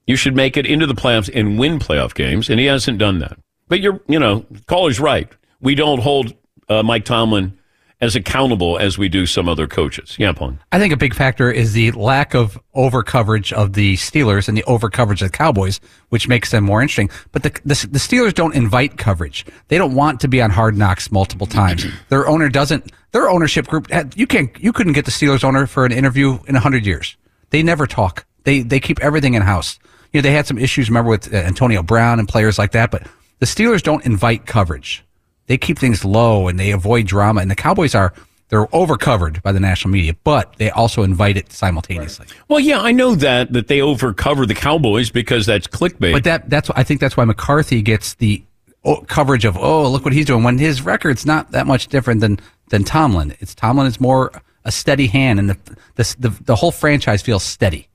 [0.05, 2.49] You should make it into the playoffs and win playoff games.
[2.49, 3.37] And he hasn't done that.
[3.67, 5.29] But you're, you know, caller's right.
[5.59, 6.33] We don't hold
[6.69, 7.56] uh, Mike Tomlin
[7.99, 10.15] as accountable as we do some other coaches.
[10.19, 10.57] Yeah, Paul.
[10.71, 14.55] I think a big factor is the lack of over coverage of the Steelers and
[14.55, 15.79] the over coverage of the Cowboys,
[16.09, 17.09] which makes them more interesting.
[17.31, 19.45] But the, the, the Steelers don't invite coverage.
[19.69, 21.85] They don't want to be on hard knocks multiple times.
[22.09, 25.85] their owner doesn't, their ownership group, you can't, you couldn't get the Steelers owner for
[25.85, 27.17] an interview in a hundred years.
[27.49, 28.25] They never talk.
[28.43, 29.79] They, they keep everything in house.
[30.13, 32.91] You know, they had some issues, remember, with uh, Antonio Brown and players like that,
[32.91, 33.07] but
[33.39, 35.03] the Steelers don't invite coverage
[35.47, 37.41] they keep things low and they avoid drama.
[37.41, 38.13] And the Cowboys are
[38.49, 42.27] they're overcovered by the national media, but they also invite it simultaneously.
[42.29, 42.41] Right.
[42.47, 46.13] Well, yeah, I know that that they overcover the Cowboys because that's clickbait.
[46.13, 48.43] But that that's I think that's why McCarthy gets the
[48.85, 52.21] oh, coverage of oh look what he's doing when his record's not that much different
[52.21, 53.35] than than Tomlin.
[53.39, 54.31] It's Tomlin is more
[54.63, 55.57] a steady hand, and the
[55.95, 57.89] the the, the whole franchise feels steady.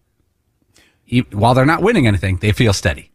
[1.30, 3.10] While they're not winning anything, they feel steady.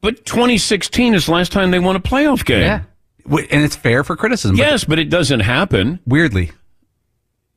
[0.00, 2.62] But 2016 is the last time they won a playoff game.
[2.62, 2.82] Yeah.
[3.30, 4.56] And it's fair for criticism.
[4.56, 6.00] Yes, but, but it doesn't happen.
[6.06, 6.52] Weirdly.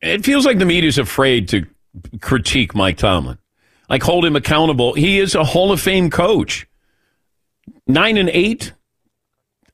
[0.01, 1.65] It feels like the media's afraid to
[2.21, 3.37] critique Mike Tomlin.
[3.89, 4.93] Like hold him accountable.
[4.93, 6.67] He is a Hall of Fame coach.
[7.87, 8.73] Nine and eight.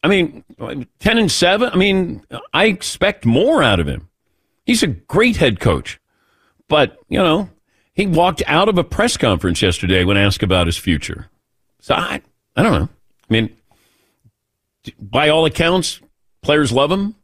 [0.03, 0.43] I mean,
[0.99, 1.69] ten and seven.
[1.71, 4.07] I mean, I expect more out of him.
[4.65, 5.99] He's a great head coach.
[6.67, 7.49] But, you know,
[7.93, 11.29] he walked out of a press conference yesterday when asked about his future.
[11.79, 12.21] So I
[12.55, 12.89] I don't know.
[13.29, 13.55] I mean,
[14.99, 16.01] by all accounts,
[16.41, 17.15] players love him,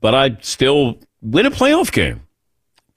[0.00, 2.22] but I'd still win a playoff game.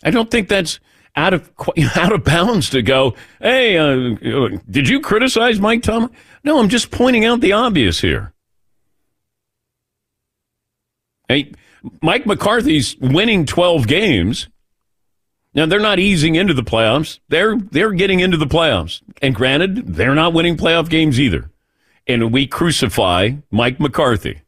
[0.04, 0.80] I don't think that's
[1.16, 1.52] out of
[1.96, 3.16] out of bounds to go.
[3.40, 6.12] Hey, uh, did you criticize Mike Tomlin?
[6.44, 8.34] No, I'm just pointing out the obvious here.
[11.28, 11.52] Hey,
[12.02, 14.50] Mike McCarthy's winning 12 games.
[15.54, 17.20] Now they're not easing into the playoffs.
[17.30, 19.02] They're they're getting into the playoffs.
[19.22, 21.51] And granted, they're not winning playoff games either
[22.12, 24.42] and we crucify Mike McCarthy.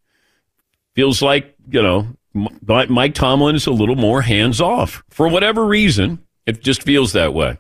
[0.96, 6.20] Feels like, you know, Mike Tomlin is a little more hands off for whatever reason.
[6.46, 7.58] It just feels that way.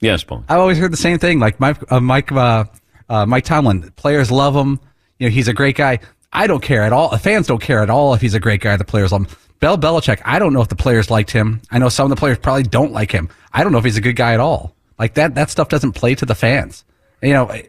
[0.00, 0.44] Yes, Paul.
[0.48, 1.38] I've always heard the same thing.
[1.38, 2.64] Like Mike, uh, Mike, uh,
[3.08, 4.80] uh, Mike Tomlin, players love him.
[5.18, 6.00] You know, he's a great guy.
[6.32, 7.10] I don't care at all.
[7.10, 8.76] The fans don't care at all if he's a great guy.
[8.76, 9.36] The players love him.
[9.60, 11.62] Bill Belichick, I don't know if the players liked him.
[11.70, 13.30] I know some of the players probably don't like him.
[13.52, 14.74] I don't know if he's a good guy at all.
[14.98, 16.84] Like that, that stuff doesn't play to the fans.
[17.22, 17.62] You know,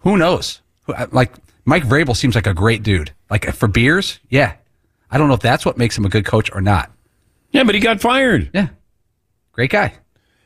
[0.00, 0.61] who knows?
[0.86, 1.32] Like
[1.64, 3.12] Mike Vrabel seems like a great dude.
[3.30, 4.54] Like for beers, yeah.
[5.10, 6.90] I don't know if that's what makes him a good coach or not.
[7.50, 8.50] Yeah, but he got fired.
[8.54, 8.68] Yeah.
[9.52, 9.94] Great guy.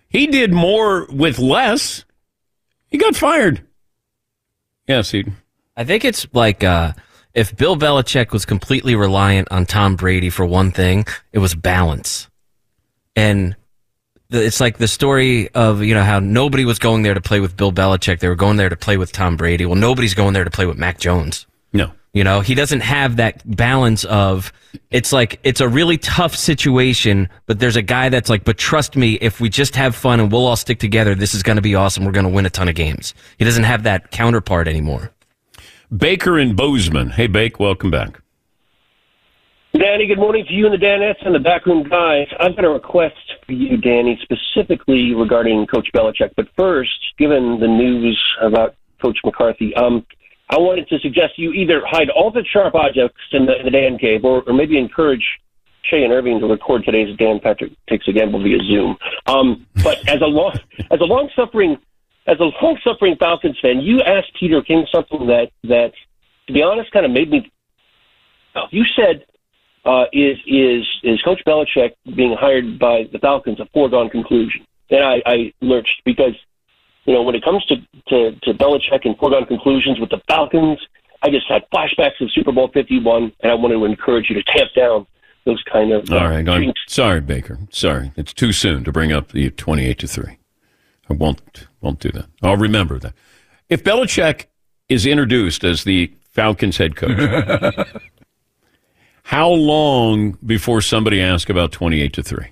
[0.09, 2.05] He did more with less.
[2.89, 3.63] He got fired.
[4.89, 5.25] Yeah, see.
[5.77, 6.93] I think it's like uh,
[7.35, 12.29] if Bill Belichick was completely reliant on Tom Brady for one thing, it was balance.
[13.15, 13.66] And the,
[14.31, 17.57] it's like the story of you know how nobody was going there to play with
[17.57, 18.21] Bill Belichick.
[18.21, 19.67] They were going there to play with Tom Brady.
[19.67, 21.47] Well, nobody's going there to play with Mac Jones.
[21.73, 21.93] No.
[22.13, 24.53] You know, he doesn't have that balance of
[24.91, 28.97] it's like it's a really tough situation, but there's a guy that's like, but trust
[28.97, 31.63] me, if we just have fun and we'll all stick together, this is going to
[31.63, 32.05] be awesome.
[32.07, 33.13] We're going to win a ton of games.
[33.39, 35.13] He doesn't have that counterpart anymore.
[35.95, 37.11] Baker and Bozeman.
[37.11, 38.21] Hey, Bake, welcome back.
[39.79, 42.29] Danny, good morning to you and the Danettes and the backroom guys.
[42.41, 46.31] I've got a request you, Danny, specifically regarding Coach Belichick.
[46.37, 50.05] But first, given the news about Coach McCarthy, um,
[50.49, 53.71] I wanted to suggest you either hide all the sharp objects in the, in the
[53.71, 55.25] Dan cave or, or maybe encourage
[55.83, 58.97] Shay and Irving to record today's Dan Patrick Takes a Gamble via Zoom.
[59.27, 60.53] Um, but as a long,
[60.91, 61.77] as a long suffering,
[62.27, 65.93] as a long suffering Falcons fan, you asked Peter King something that, that,
[66.47, 67.51] to be honest, kind of made me,
[68.71, 69.25] you said,
[69.87, 74.67] uh, is is is Coach Belichick being hired by the Falcons a foregone conclusion?
[74.91, 76.35] And I, I lurched because
[77.05, 77.77] you know when it comes to,
[78.09, 80.79] to to Belichick and foregone conclusions with the Falcons,
[81.23, 84.35] I just had flashbacks of Super Bowl Fifty One, and I wanted to encourage you
[84.35, 85.07] to tamp down
[85.45, 86.11] those kind of.
[86.11, 87.59] All right, I'm sorry, Baker.
[87.71, 90.39] Sorry, it's too soon to bring up the twenty-eight to three.
[91.09, 92.27] I won't won't do that.
[92.43, 93.15] I'll remember that.
[93.69, 94.47] If Belichick
[94.89, 97.87] is introduced as the Falcons head coach.
[99.27, 102.47] How long before somebody asks about 28 to 3?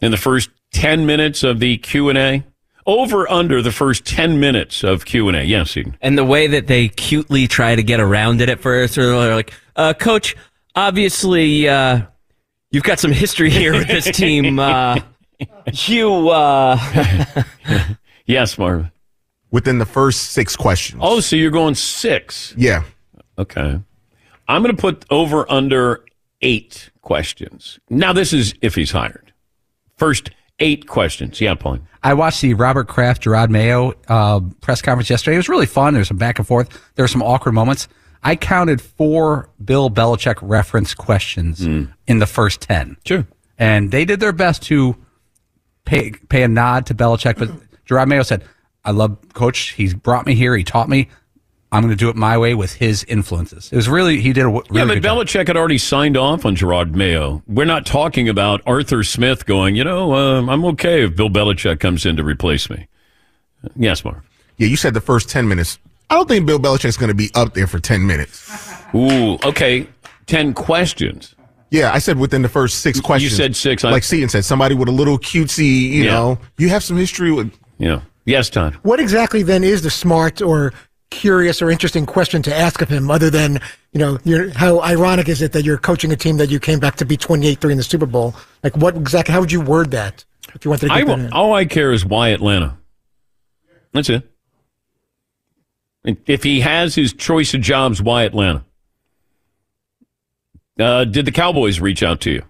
[0.00, 2.42] In the first 10 minutes of the Q&A?
[2.84, 5.44] Over under the first 10 minutes of Q&A.
[5.44, 5.96] Yes, Eden.
[6.00, 9.36] And the way that they cutely try to get around it at first, or they're
[9.36, 10.34] like, uh, Coach,
[10.74, 12.00] obviously, uh,
[12.72, 14.58] you've got some history here with this team.
[14.66, 14.98] Uh,
[15.74, 17.44] you, uh...
[18.26, 18.90] yes, Marvin.
[19.52, 21.00] Within the first six questions.
[21.04, 22.54] Oh, so you're going six?
[22.56, 22.82] Yeah.
[23.38, 23.80] Okay.
[24.48, 26.04] I'm going to put over under
[26.42, 27.78] eight questions.
[27.90, 29.32] Now, this is if he's hired.
[29.96, 31.40] First eight questions.
[31.40, 31.78] Yeah, Paul.
[32.02, 35.34] I watched the Robert Kraft, Jerod Mayo uh, press conference yesterday.
[35.34, 35.94] It was really fun.
[35.94, 36.68] There was some back and forth.
[36.94, 37.88] There were some awkward moments.
[38.22, 41.84] I counted four Bill Belichick reference questions Hmm.
[42.06, 42.96] in the first 10.
[43.04, 43.26] Sure.
[43.58, 44.96] And they did their best to
[45.84, 47.38] pay, pay a nod to Belichick.
[47.38, 47.50] But
[47.86, 48.44] Jerod Mayo said,
[48.84, 49.70] I love Coach.
[49.72, 50.56] He's brought me here.
[50.56, 51.08] He taught me.
[51.76, 53.70] I'm going to do it my way with his influences.
[53.70, 55.18] It was really, he did a w- really yeah, but good job.
[55.18, 57.42] Belichick had already signed off on Jerod Mayo.
[57.46, 61.78] We're not talking about Arthur Smith going, you know, um, I'm okay if Bill Belichick
[61.80, 62.86] comes in to replace me.
[63.76, 64.22] Yes, Marv.
[64.56, 65.78] Yeah, you said the first 10 minutes.
[66.08, 68.50] I don't think Bill Belichick's going to be up there for 10 minutes.
[68.94, 69.86] Ooh, okay.
[70.26, 71.34] 10 questions.
[71.70, 73.32] Yeah, I said within the first six questions.
[73.32, 73.84] You said six.
[73.84, 76.12] I- Like Seton said, somebody with a little cutesy, you Yeah.
[76.12, 77.52] know, you have some history with.
[77.78, 78.00] Yeah.
[78.24, 78.74] Yes, Todd.
[78.82, 80.72] What exactly then is the smart or
[81.10, 83.60] curious or interesting question to ask of him, other than
[83.92, 86.78] you know, you're, how ironic is it that you're coaching a team that you came
[86.78, 88.34] back to be 28-3 in the Super Bowl?
[88.62, 89.32] Like, what exactly?
[89.32, 91.32] How would you word that if you wanted to I, get that in?
[91.32, 92.76] all I care is why Atlanta.
[93.92, 94.30] That's it.
[96.26, 98.64] If he has his choice of jobs, why Atlanta?
[100.78, 102.42] Uh, did the Cowboys reach out to you?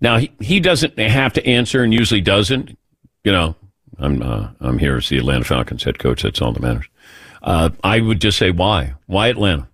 [0.00, 2.76] Now he, he doesn't have to answer, and usually doesn't.
[3.22, 3.56] You know,
[3.98, 6.22] I'm uh, I'm here as the Atlanta Falcons head coach.
[6.22, 6.86] That's all that matters.
[7.44, 8.94] Uh, I would just say why?
[9.06, 9.68] Why Atlanta?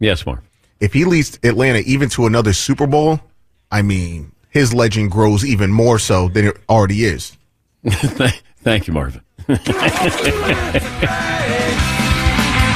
[0.00, 0.42] Yes, Mark.
[0.80, 3.20] If he leads Atlanta even to another Super Bowl,
[3.70, 7.36] I mean, his legend grows even more so than it already is.
[8.62, 9.20] Thank you, Marvin.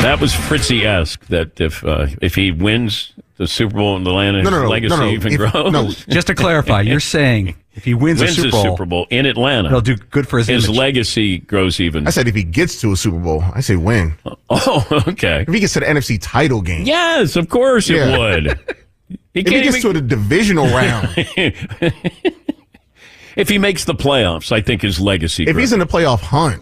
[0.02, 1.24] that was Fritzy esque.
[1.26, 4.68] That if uh, if he wins the Super Bowl in Atlanta, No, no, his no,
[4.68, 5.10] legacy no, no.
[5.10, 5.72] even If- grows.
[5.72, 9.06] no, just to clarify, you're saying if he wins, wins a Super Bowl, Super Bowl
[9.10, 10.76] in Atlanta, he'll do good for his, his image.
[10.78, 12.06] legacy grows even.
[12.06, 14.14] I said if he gets to a Super Bowl, I say win.
[14.54, 15.46] Oh, okay.
[15.48, 16.84] If he gets to the NFC title game.
[16.84, 18.58] Yes, of course it would.
[19.34, 21.08] He if he gets even- to the divisional round,
[23.36, 25.44] if he makes the playoffs, I think his legacy.
[25.44, 25.62] if grows.
[25.62, 26.60] he's in the playoff hunt,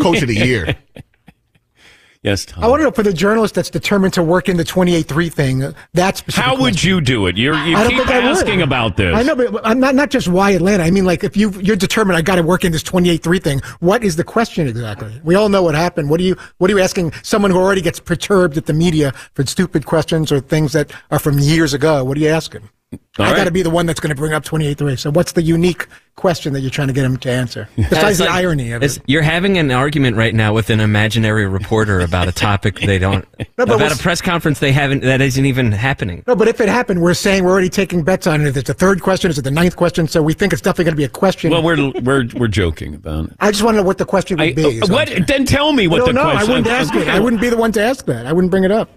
[0.00, 0.76] coach of the year.
[2.22, 2.62] Yes, Tom.
[2.64, 5.62] I want to know for the journalist that's determined to work in the 28-3 thing,
[5.62, 7.36] uh, that's that specific How would you do it?
[7.36, 9.14] You're, you I don't keep asking about this.
[9.14, 10.82] I know, but I'm not not just why Atlanta.
[10.82, 13.60] I mean, like if you you're determined, I got to work in this 28-3 thing.
[13.80, 15.20] What is the question exactly?
[15.24, 16.10] We all know what happened.
[16.10, 19.12] What are you What are you asking someone who already gets perturbed at the media
[19.34, 22.04] for stupid questions or things that are from years ago?
[22.04, 22.68] What are you asking?
[22.92, 23.36] All I right.
[23.36, 24.98] got to be the one that's going to bring up 28-3.
[24.98, 25.86] So what's the unique
[26.16, 27.68] question that you're trying to get him to answer?
[27.76, 28.98] Besides It's the like- irony of it.
[29.06, 33.24] You're having an argument right now with an imaginary reporter about a topic they don't
[33.58, 36.24] No, but about a press conference they haven't that isn't even happening.
[36.26, 38.48] No, but if it happened, we're saying we're already taking bets on it.
[38.48, 38.60] Is it.
[38.60, 40.08] If the third question, is it the ninth question?
[40.08, 41.52] So we think it's definitely going to be a question.
[41.52, 43.36] Well, we're we're we're joking about it.
[43.38, 44.80] I just want to know what the question would be.
[44.82, 45.08] Uh, what?
[45.28, 46.22] Then tell me what don't the know.
[46.32, 46.50] question.
[46.50, 47.06] I wouldn't ask it.
[47.08, 48.26] I wouldn't be the one to ask that.
[48.26, 48.90] I wouldn't bring it up.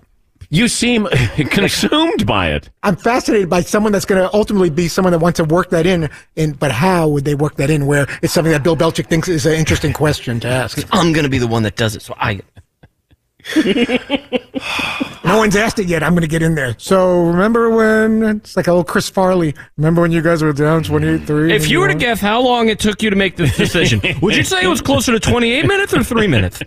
[0.53, 1.07] You seem
[1.49, 2.69] consumed by it.
[2.83, 5.87] I'm fascinated by someone that's going to ultimately be someone that wants to work that
[5.87, 6.11] in.
[6.35, 7.87] In but how would they work that in?
[7.87, 10.87] Where it's something that Bill Belichick thinks is an interesting question to ask.
[10.91, 12.03] I'm going to be the one that does it.
[12.03, 12.39] So I.
[15.25, 16.03] no one's asked it yet.
[16.03, 16.75] I'm going to get in there.
[16.77, 19.55] So remember when it's like old Chris Farley?
[19.77, 21.51] Remember when you guys were down 28-3?
[21.51, 24.35] If you were to guess how long it took you to make this decision, would
[24.35, 26.61] you say it was closer to 28 minutes or three minutes?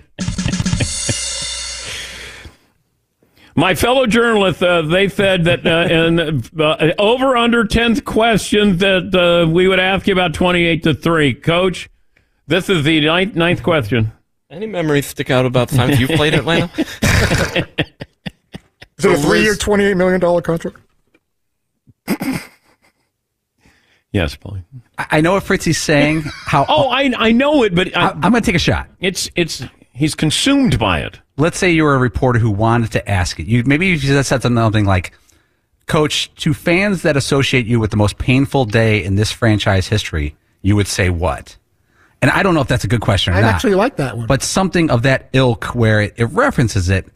[3.59, 9.15] My fellow journalists, uh, they said that uh, in uh, over under 10th question that
[9.15, 11.35] uh, we would ask you about 28 to 3.
[11.35, 11.89] Coach,
[12.47, 14.13] this is the ninth, ninth question.
[14.51, 16.71] Any memories stick out about the times you've played Atlanta?
[18.99, 20.77] Is it a three-year, $28 million contract?
[24.13, 24.65] Yes, Paulie.
[24.97, 26.23] I I know what Fritzy's saying.
[26.23, 26.65] How?
[26.69, 28.89] Oh, I I know it, but I, I'm going to take a shot.
[28.99, 31.21] it's it's he's consumed by it.
[31.37, 33.47] Let's say you were a reporter who wanted to ask it.
[33.47, 35.13] You maybe you just said something like,
[35.87, 40.37] "Coach, to fans that associate you with the most painful day in this franchise history,
[40.63, 41.57] you would say what?"
[42.23, 43.55] And I don't know if that's a good question or I not.
[43.55, 44.27] actually like that one.
[44.27, 47.07] but something of that ilk where it, it references it,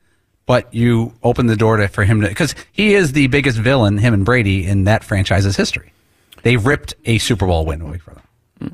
[0.44, 3.96] but you open the door to, for him to because he is the biggest villain,
[3.98, 5.92] him and Brady, in that franchise's history.
[6.42, 8.20] They ripped a Super Bowl win away from them.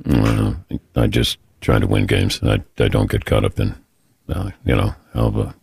[0.07, 2.41] Well, I just try to win games.
[2.43, 3.75] I, I don't get caught up in,
[4.29, 5.55] uh, you know, how the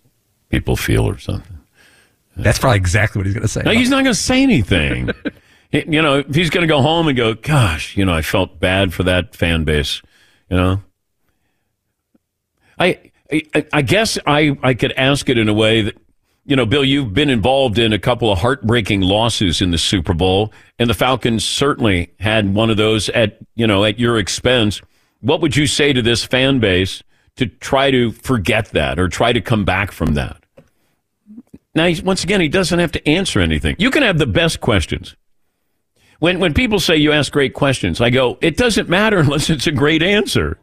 [0.49, 1.57] people feel or something.
[2.35, 3.61] That's probably exactly what he's going to say.
[3.63, 5.09] No, he's not going to say anything.
[5.71, 8.21] He- you know, if he's going to go home and go, gosh, you know, I
[8.21, 10.03] felt bad for that fan base,
[10.47, 10.83] you know.
[12.77, 15.97] I, I, I guess I, I could ask it in a way that,
[16.45, 20.13] you know, Bill, you've been involved in a couple of heartbreaking losses in the Super
[20.13, 24.81] Bowl, and the Falcons certainly had one of those at, you know, at your expense.
[25.21, 27.01] What would you say to this fan base
[27.37, 30.43] to try to forget that or try to come back from that?
[31.75, 33.75] Now, once again, he doesn't have to answer anything.
[33.79, 35.15] You can have the best questions.
[36.19, 39.67] When, when people say you ask great questions, I go, it doesn't matter unless it's
[39.67, 40.59] a great answer.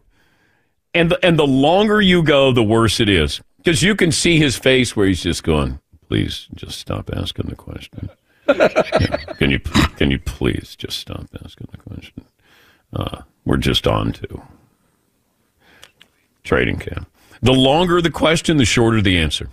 [0.95, 3.41] And the, and the longer you go, the worse it is.
[3.59, 7.57] Because you can see his face where he's just going, please just stop asking the
[7.57, 8.09] question.
[9.39, 12.25] Can you can you please just stop asking the question?
[12.93, 14.43] Uh, we're just on to
[16.51, 17.09] trading camp.
[17.43, 19.49] The longer the question, the shorter the answer.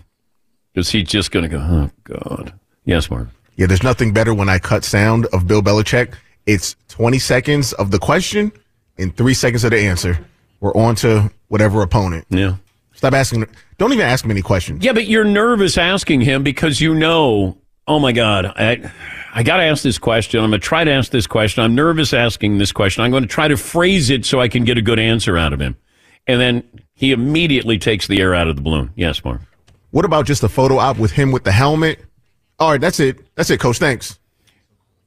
[0.74, 2.54] Because he's just going to go, oh, God.
[2.86, 3.28] Yes, Mark.
[3.56, 6.16] Yeah, there's nothing better when I cut sound of Bill Belichick.
[6.48, 8.52] It's 20 seconds of the question
[8.98, 10.18] and three seconds of the answer.
[10.60, 12.26] We're on to whatever opponent.
[12.30, 12.56] Yeah.
[12.95, 13.45] Stop asking.
[13.78, 14.84] Don't even ask him any questions.
[14.84, 18.91] Yeah, but you're nervous asking him because you know, oh my God, I,
[19.36, 20.43] I got to ask this question.
[20.43, 21.64] I'm going to try to ask this question.
[21.64, 23.04] I'm nervous asking this question.
[23.04, 25.54] I'm going to try to phrase it so I can get a good answer out
[25.54, 25.76] of him.
[26.26, 26.64] And then
[26.98, 28.91] he immediately takes the air out of the balloon.
[28.95, 29.41] Yes, Mark.
[29.91, 32.04] What about just a photo op with him with the helmet?
[32.60, 33.20] All right, that's it.
[33.36, 33.78] That's it, coach.
[33.78, 34.20] Thanks.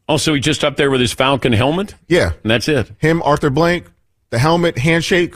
[0.09, 1.95] Also, he just up there with his Falcon helmet?
[2.09, 2.32] Yeah.
[2.43, 2.93] And that's it.
[2.99, 3.91] Him, Arthur Blank,
[4.30, 5.34] the helmet, handshake.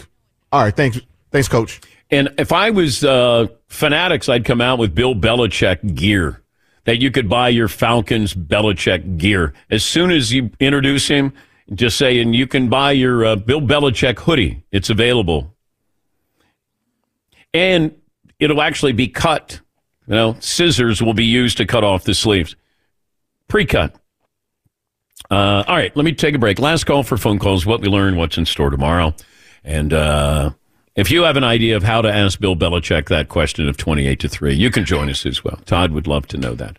[0.52, 1.00] All right, thanks.
[1.32, 1.80] Thanks, coach.
[2.10, 6.40] And if I was uh, Fanatics, I'd come out with Bill Belichick gear
[6.84, 9.52] that you could buy your Falcons Belichick gear.
[9.70, 11.32] As soon as you introduce him,
[11.72, 14.64] just say, and you can buy your uh, Bill Belichick hoodie.
[14.70, 15.53] It's available.
[17.54, 17.94] And
[18.38, 19.60] it'll actually be cut.
[20.06, 22.54] You know, scissors will be used to cut off the sleeves.
[23.48, 23.94] Pre cut.
[25.30, 26.58] Uh, all right, let me take a break.
[26.58, 27.64] Last call for phone calls.
[27.64, 29.14] What we learn, what's in store tomorrow.
[29.62, 30.50] And uh,
[30.96, 34.20] if you have an idea of how to ask Bill Belichick that question of 28
[34.20, 35.58] to 3, you can join us as well.
[35.64, 36.78] Todd would love to know that.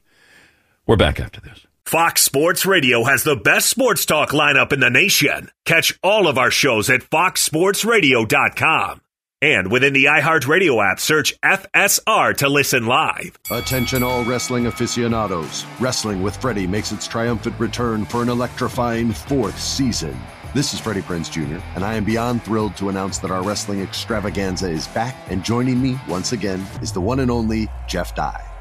[0.85, 1.65] We're back after this.
[1.85, 5.49] Fox Sports Radio has the best sports talk lineup in the nation.
[5.65, 9.01] Catch all of our shows at foxsportsradio.com.
[9.45, 13.37] And within the iHeartRadio app, search FSR to listen live.
[13.51, 15.65] Attention, all wrestling aficionados.
[15.79, 20.19] Wrestling with Freddie makes its triumphant return for an electrifying fourth season.
[20.55, 23.81] This is Freddie Prinze Jr., and I am beyond thrilled to announce that our wrestling
[23.81, 28.54] extravaganza is back, and joining me once again is the one and only Jeff Dye.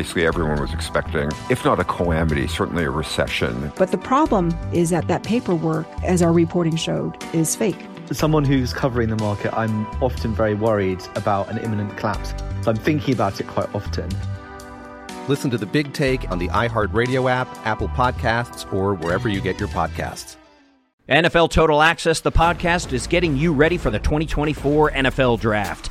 [0.00, 3.70] Basically, everyone was expecting, if not a calamity, certainly a recession.
[3.76, 7.76] But the problem is that that paperwork, as our reporting showed, is fake.
[8.08, 12.32] As someone who's covering the market, I'm often very worried about an imminent collapse.
[12.62, 14.08] So I'm thinking about it quite often.
[15.28, 19.60] Listen to the big take on the iHeartRadio app, Apple Podcasts, or wherever you get
[19.60, 20.36] your podcasts.
[21.10, 25.90] NFL Total Access, the podcast, is getting you ready for the 2024 NFL Draft.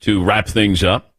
[0.00, 1.12] to wrap things up.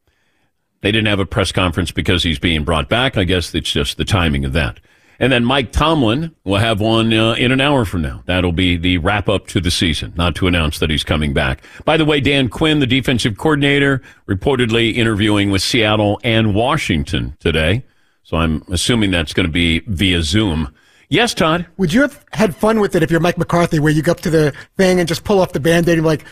[0.82, 3.17] They didn't have a press conference because he's being brought back.
[3.17, 4.80] I guess it's just the timing of that.
[5.21, 8.23] And then Mike Tomlin will have one uh, in an hour from now.
[8.25, 11.61] That'll be the wrap up to the season, not to announce that he's coming back.
[11.84, 17.84] By the way, Dan Quinn, the defensive coordinator, reportedly interviewing with Seattle and Washington today.
[18.23, 20.73] So I'm assuming that's going to be via Zoom.
[21.09, 21.65] Yes, Todd.
[21.75, 24.21] Would you have had fun with it if you're Mike McCarthy, where you go up
[24.21, 26.23] to the thing and just pull off the band-aid and be like,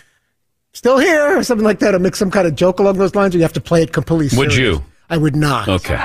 [0.77, 3.33] still here, or something like that, or make some kind of joke along those lines,
[3.33, 4.53] or you have to play it completely serious?
[4.53, 4.83] Would you?
[5.09, 5.67] I would not.
[5.67, 5.95] Okay.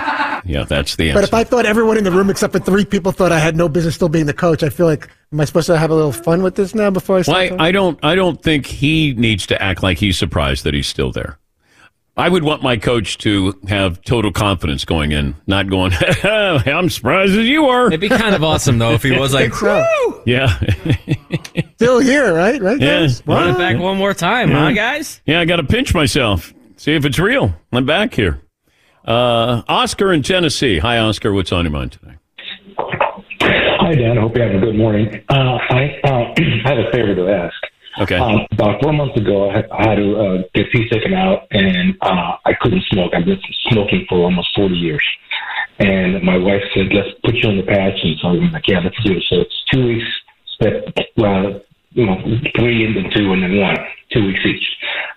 [0.45, 1.19] Yeah, that's the answer.
[1.21, 3.57] But if I thought everyone in the room except for three people thought I had
[3.57, 5.95] no business still being the coach, I feel like am I supposed to have a
[5.95, 7.51] little fun with this now before I start?
[7.51, 7.99] Well, I, I don't.
[8.03, 11.39] I don't think he needs to act like he's surprised that he's still there.
[12.15, 15.93] I would want my coach to have total confidence going in, not going,
[16.23, 17.87] I'm surprised as you are.
[17.87, 20.23] It'd be kind of awesome, though, if he was like, so.
[20.27, 20.49] yeah.
[21.77, 22.61] Still here, right?
[22.61, 23.21] Right, Yes.
[23.21, 23.27] guys?
[23.27, 23.59] run it What?
[23.59, 24.59] back one more time, Yeah.
[24.69, 25.23] huh, guys?
[25.25, 27.55] Yeah, I got to pinch myself, see if it's real.
[27.73, 28.43] I'm back here.
[29.07, 30.79] Uh, Oscar in Tennessee.
[30.81, 31.33] Hi, Oscar.
[31.33, 32.17] What's on your mind today?
[33.41, 34.19] Hi, Dan.
[34.19, 35.25] I hope you're having a good morning.
[35.31, 35.35] Uh,
[35.71, 36.09] I, uh,
[36.39, 37.55] I have a favor to ask.
[38.01, 38.17] Okay.
[38.17, 41.47] Um, about four months ago, I had, I had to uh, get teeth taken out,
[41.51, 43.13] and uh, I couldn't smoke.
[43.15, 45.05] I've been smoking for almost 40 years.
[45.79, 47.99] And my wife said, let's put you on the patch.
[48.03, 49.25] And so I'm like, yeah, let's do it.
[49.29, 50.09] So it's two weeks,
[50.55, 50.85] step,
[51.17, 52.17] well, you know,
[52.57, 53.77] three and then two and then one,
[54.13, 54.65] two weeks each.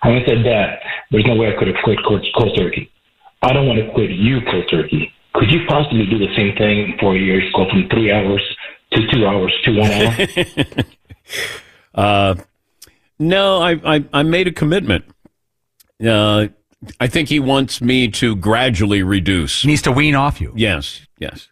[0.02, 2.90] Having said that, there's no way I could have quit cold, cold turkey.
[3.42, 5.12] I don't want to quit you cold turkey.
[5.34, 8.42] Could you possibly do the same thing in four years, go from three hours
[8.92, 10.84] to two hours to one hour?
[11.96, 12.34] Uh,
[13.18, 15.04] no, I, I, I made a commitment.
[16.04, 16.48] Uh,
[17.00, 19.62] I think he wants me to gradually reduce.
[19.62, 20.52] He needs to wean off you.
[20.56, 21.48] Yes, yes.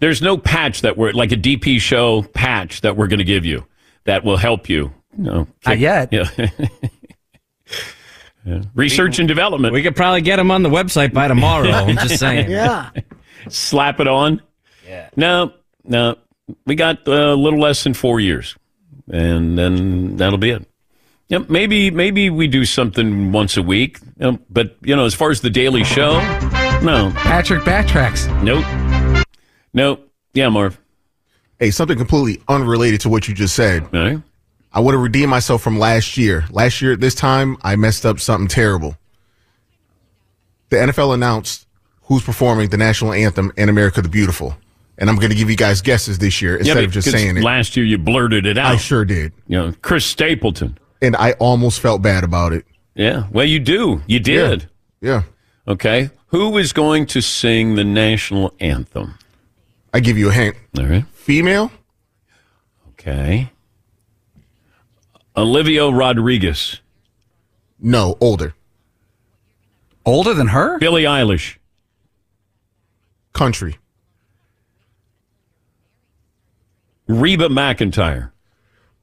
[0.00, 3.44] There's no patch that we're like a DP show patch that we're going to give
[3.44, 3.64] you
[4.04, 4.92] that will help you.
[5.16, 6.12] No, Not yet.
[6.12, 6.28] Yeah.
[8.44, 8.60] Yeah.
[8.74, 9.72] Research and development.
[9.72, 11.70] We could probably get them on the website by tomorrow.
[11.70, 12.50] I'm just saying.
[12.50, 12.90] Yeah.
[13.48, 14.42] Slap it on.
[14.86, 15.08] Yeah.
[15.16, 15.54] No,
[15.84, 16.16] no.
[16.66, 18.54] We got uh, a little less than four years,
[19.10, 20.66] and then that'll be it.
[21.28, 25.30] Yep, maybe maybe we do something once a week, um, but you know, as far
[25.30, 26.20] as the daily show,
[26.82, 27.10] no.
[27.16, 28.28] Patrick backtracks.
[28.42, 28.64] Nope.
[29.72, 30.10] Nope.
[30.34, 30.78] Yeah, Marv.
[31.58, 33.84] Hey, something completely unrelated to what you just said.
[33.84, 34.20] All right.
[34.72, 36.44] I want to redeem myself from last year.
[36.50, 38.96] Last year at this time, I messed up something terrible.
[40.68, 41.66] The NFL announced
[42.02, 44.56] who's performing the national anthem in America the Beautiful.
[44.98, 47.36] And I'm going to give you guys guesses this year instead yeah, of just saying
[47.36, 47.42] it.
[47.42, 48.72] Last year you blurted it out.
[48.72, 49.32] I sure did.
[49.48, 50.76] You know, Chris Stapleton.
[51.02, 52.64] And I almost felt bad about it.
[52.94, 53.26] Yeah.
[53.30, 54.02] Well, you do.
[54.06, 54.68] You did.
[55.00, 55.22] Yeah.
[55.66, 56.10] Okay.
[56.28, 59.18] Who is going to sing the national anthem?
[59.92, 60.56] I give you a hint.
[60.78, 61.06] All right.
[61.12, 61.70] Female?
[62.92, 63.50] Okay.
[65.36, 66.80] Olivia Rodriguez.
[67.78, 68.54] No, older.
[70.06, 70.78] Older than her?
[70.78, 71.56] Billie Eilish.
[73.32, 73.78] Country.
[77.06, 78.30] Reba McEntire.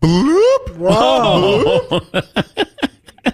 [0.02, 0.76] Bloop.
[0.78, 2.02] Wow.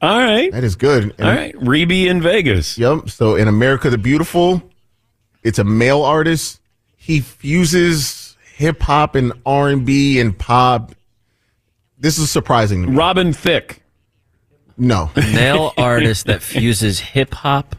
[0.00, 0.52] All right.
[0.52, 1.14] That is good.
[1.20, 1.54] All right.
[1.56, 2.78] Reby in Vegas.
[2.78, 3.10] Yep.
[3.10, 4.62] So in America the Beautiful,
[5.42, 6.60] it's a male artist.
[6.96, 10.94] He fuses hip hop and R and B and pop.
[11.98, 12.96] This is surprising to me.
[12.96, 13.82] Robin Thicke.
[14.76, 15.10] No.
[15.16, 17.74] Male artist that fuses hip hop,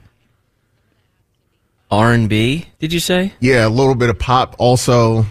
[1.89, 2.65] R and B.
[2.79, 3.33] Did you say?
[3.39, 4.55] Yeah, a little bit of pop.
[4.59, 5.25] Also,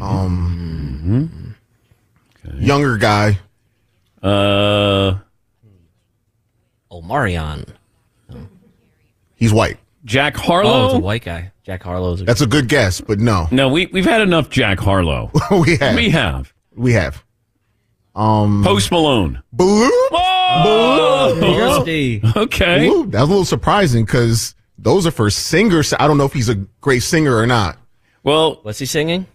[0.00, 1.54] um,
[2.56, 3.38] younger guy.
[4.22, 5.18] Uh,
[6.90, 7.64] Oh, Marion.
[9.34, 9.78] He's white.
[10.04, 10.86] Jack Oh, Harlow.
[10.86, 11.50] it's a white guy.
[11.64, 12.20] Jack Harlow's.
[12.20, 13.48] A- That's a good guess, but no.
[13.50, 15.30] no, we we've had enough Jack Harlow.
[15.50, 15.96] we have.
[15.96, 17.24] We have We have.
[18.14, 19.42] Um, Post Malone.
[19.52, 19.90] Blue.
[20.12, 22.22] Oh, Nasty.
[22.36, 22.88] okay.
[22.88, 23.06] Blue.
[23.06, 25.92] That was a little surprising because those are for singers.
[25.98, 27.76] I don't know if he's a great singer or not.
[28.22, 29.26] Well, What's he singing?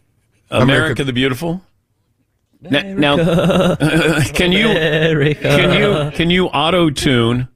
[0.52, 1.62] America, America- the Beautiful.
[2.64, 3.16] N- Now,
[4.34, 5.41] can you America.
[5.41, 7.47] can you can you auto tune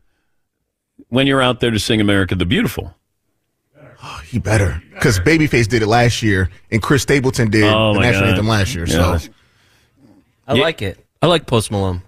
[1.10, 2.94] when you're out there to sing America the Beautiful?
[4.26, 8.22] He better because Babyface did it last year, and Chris Stapleton did Oh, the national
[8.24, 8.30] God.
[8.30, 8.86] anthem last year.
[8.88, 9.18] Yeah.
[9.18, 9.30] So
[10.48, 11.00] I like it.
[11.22, 12.02] I like Post Malone.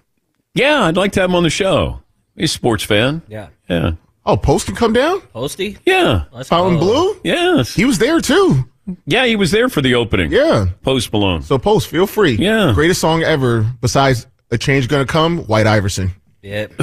[0.54, 2.00] Yeah, I'd like to have him on the show.
[2.36, 3.22] He's a sports fan.
[3.28, 3.48] Yeah.
[3.68, 3.92] Yeah.
[4.26, 5.20] Oh, Post can come down?
[5.32, 5.78] Posty?
[5.86, 6.24] Yeah.
[6.32, 6.84] Let's Fountain go.
[6.84, 7.20] Blue?
[7.24, 7.74] Yes.
[7.74, 8.68] He was there too.
[9.06, 10.30] Yeah, he was there for the opening.
[10.30, 10.66] Yeah.
[10.82, 11.42] Post Malone.
[11.42, 12.32] So Post, feel free.
[12.32, 12.72] Yeah.
[12.74, 16.12] Greatest song ever besides A Change Gonna Come, White Iverson.
[16.42, 16.72] Yep.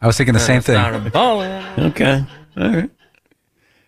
[0.00, 0.76] I was thinking the same thing.
[0.76, 2.24] Okay.
[2.56, 2.90] All right.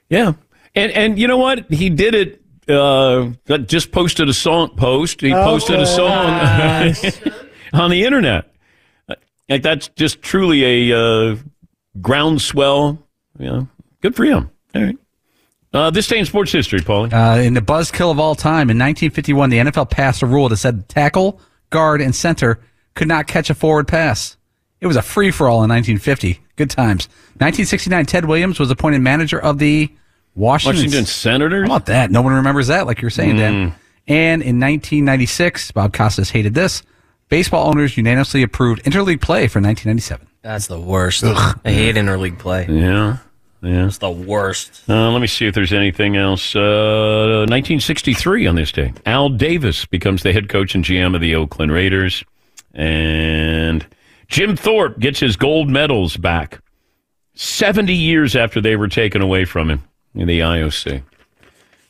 [0.09, 0.33] Yeah.
[0.75, 1.71] And and you know what?
[1.71, 3.31] He did it uh
[3.67, 5.21] just posted a song post.
[5.21, 6.95] He posted a song
[7.73, 8.53] on the internet.
[9.49, 11.37] Like that's just truly a uh,
[12.01, 13.05] groundswell.
[13.39, 13.69] You know,
[14.01, 14.51] good for him.
[14.75, 14.99] All right.
[15.73, 17.13] Uh, this day in sports history, Paulie.
[17.13, 20.57] Uh, in the buzzkill of all time, in 1951, the NFL passed a rule that
[20.57, 21.41] said tackle,
[21.71, 22.61] guard, and center
[22.95, 24.37] could not catch a forward pass.
[24.81, 26.41] It was a free for all in 1950.
[26.57, 27.07] Good times.
[27.39, 29.89] 1969, Ted Williams was appointed manager of the
[30.35, 31.69] Washington, Washington Senators.
[31.69, 32.11] How about that?
[32.11, 33.75] No one remembers that, like you're saying, Dan.
[34.09, 36.83] And in 1996, Bob Costas hated this.
[37.29, 40.27] Baseball owners unanimously approved interleague play for 1997.
[40.43, 41.23] That's the worst.
[41.25, 42.67] I hate interleague play.
[42.69, 43.19] Yeah.
[43.63, 43.87] Yeah.
[43.87, 44.83] It's the worst.
[44.89, 46.57] Uh, let me see if there's anything else.
[46.57, 48.93] Uh, 1963 on this day.
[49.05, 52.25] Al Davis becomes the head coach and GM of the Oakland Raiders.
[52.73, 53.87] And
[54.29, 56.61] Jim Thorpe gets his gold medals back
[57.35, 59.83] 70 years after they were taken away from him
[60.15, 61.03] in the IOC.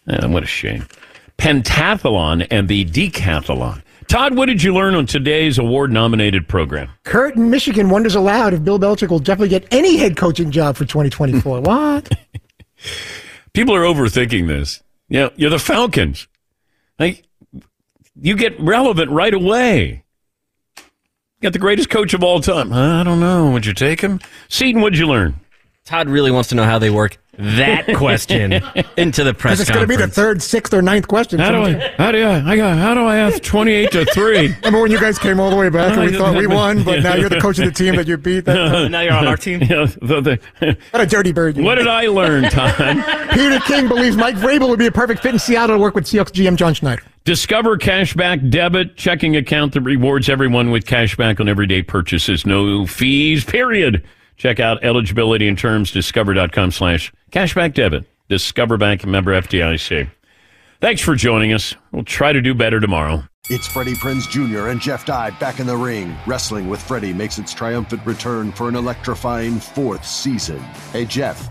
[0.08, 0.86] Uh, what a shame.
[1.38, 3.82] Pentathlon and the decathlon.
[4.10, 6.90] Todd, what did you learn on today's award nominated program?
[7.04, 10.74] Kurt in Michigan wonders aloud if Bill Belichick will definitely get any head coaching job
[10.74, 11.60] for 2024.
[11.60, 12.10] what?
[13.52, 14.82] People are overthinking this.
[15.08, 16.26] Yeah, you're the Falcons.
[16.98, 17.22] Like,
[18.20, 20.02] you get relevant right away.
[21.40, 22.72] Got the greatest coach of all time.
[22.72, 23.52] I don't know.
[23.52, 24.18] Would you take him?
[24.48, 25.38] Seton, what'd you learn?
[25.84, 27.16] Todd really wants to know how they work
[27.56, 28.52] that question
[28.96, 31.38] into the press Because it's going to be the third, sixth, or ninth question.
[31.38, 31.72] How do I?
[31.98, 32.52] How do I?
[32.52, 32.78] I got.
[32.78, 34.48] How do I ask twenty-eight to three?
[34.64, 37.02] Remember when you guys came all the way back and we thought we won, but
[37.02, 38.44] now you're the coach of the team that you beat.
[38.44, 39.60] That now you're on our team.
[39.62, 40.20] Yeah, the-
[40.60, 41.56] the- what a dirty bird!
[41.56, 43.30] You what did I learn, Todd?
[43.32, 46.04] Peter King believes Mike Vrabel would be a perfect fit in Seattle to work with
[46.04, 47.02] Seahawks GM John Schneider.
[47.24, 52.46] Discover Cashback Debit checking account that rewards everyone with cashback on everyday purchases.
[52.46, 54.02] No fees, period.
[54.40, 58.06] Check out eligibility and terms, discover.com slash cashback debit.
[58.30, 60.10] Discover Bank member FDIC.
[60.80, 61.74] Thanks for joining us.
[61.92, 63.22] We'll try to do better tomorrow.
[63.50, 64.68] It's Freddie Prinze Jr.
[64.68, 66.16] and Jeff Dye back in the ring.
[66.26, 70.60] Wrestling with Freddie makes its triumphant return for an electrifying fourth season.
[70.90, 71.50] Hey, Jeff,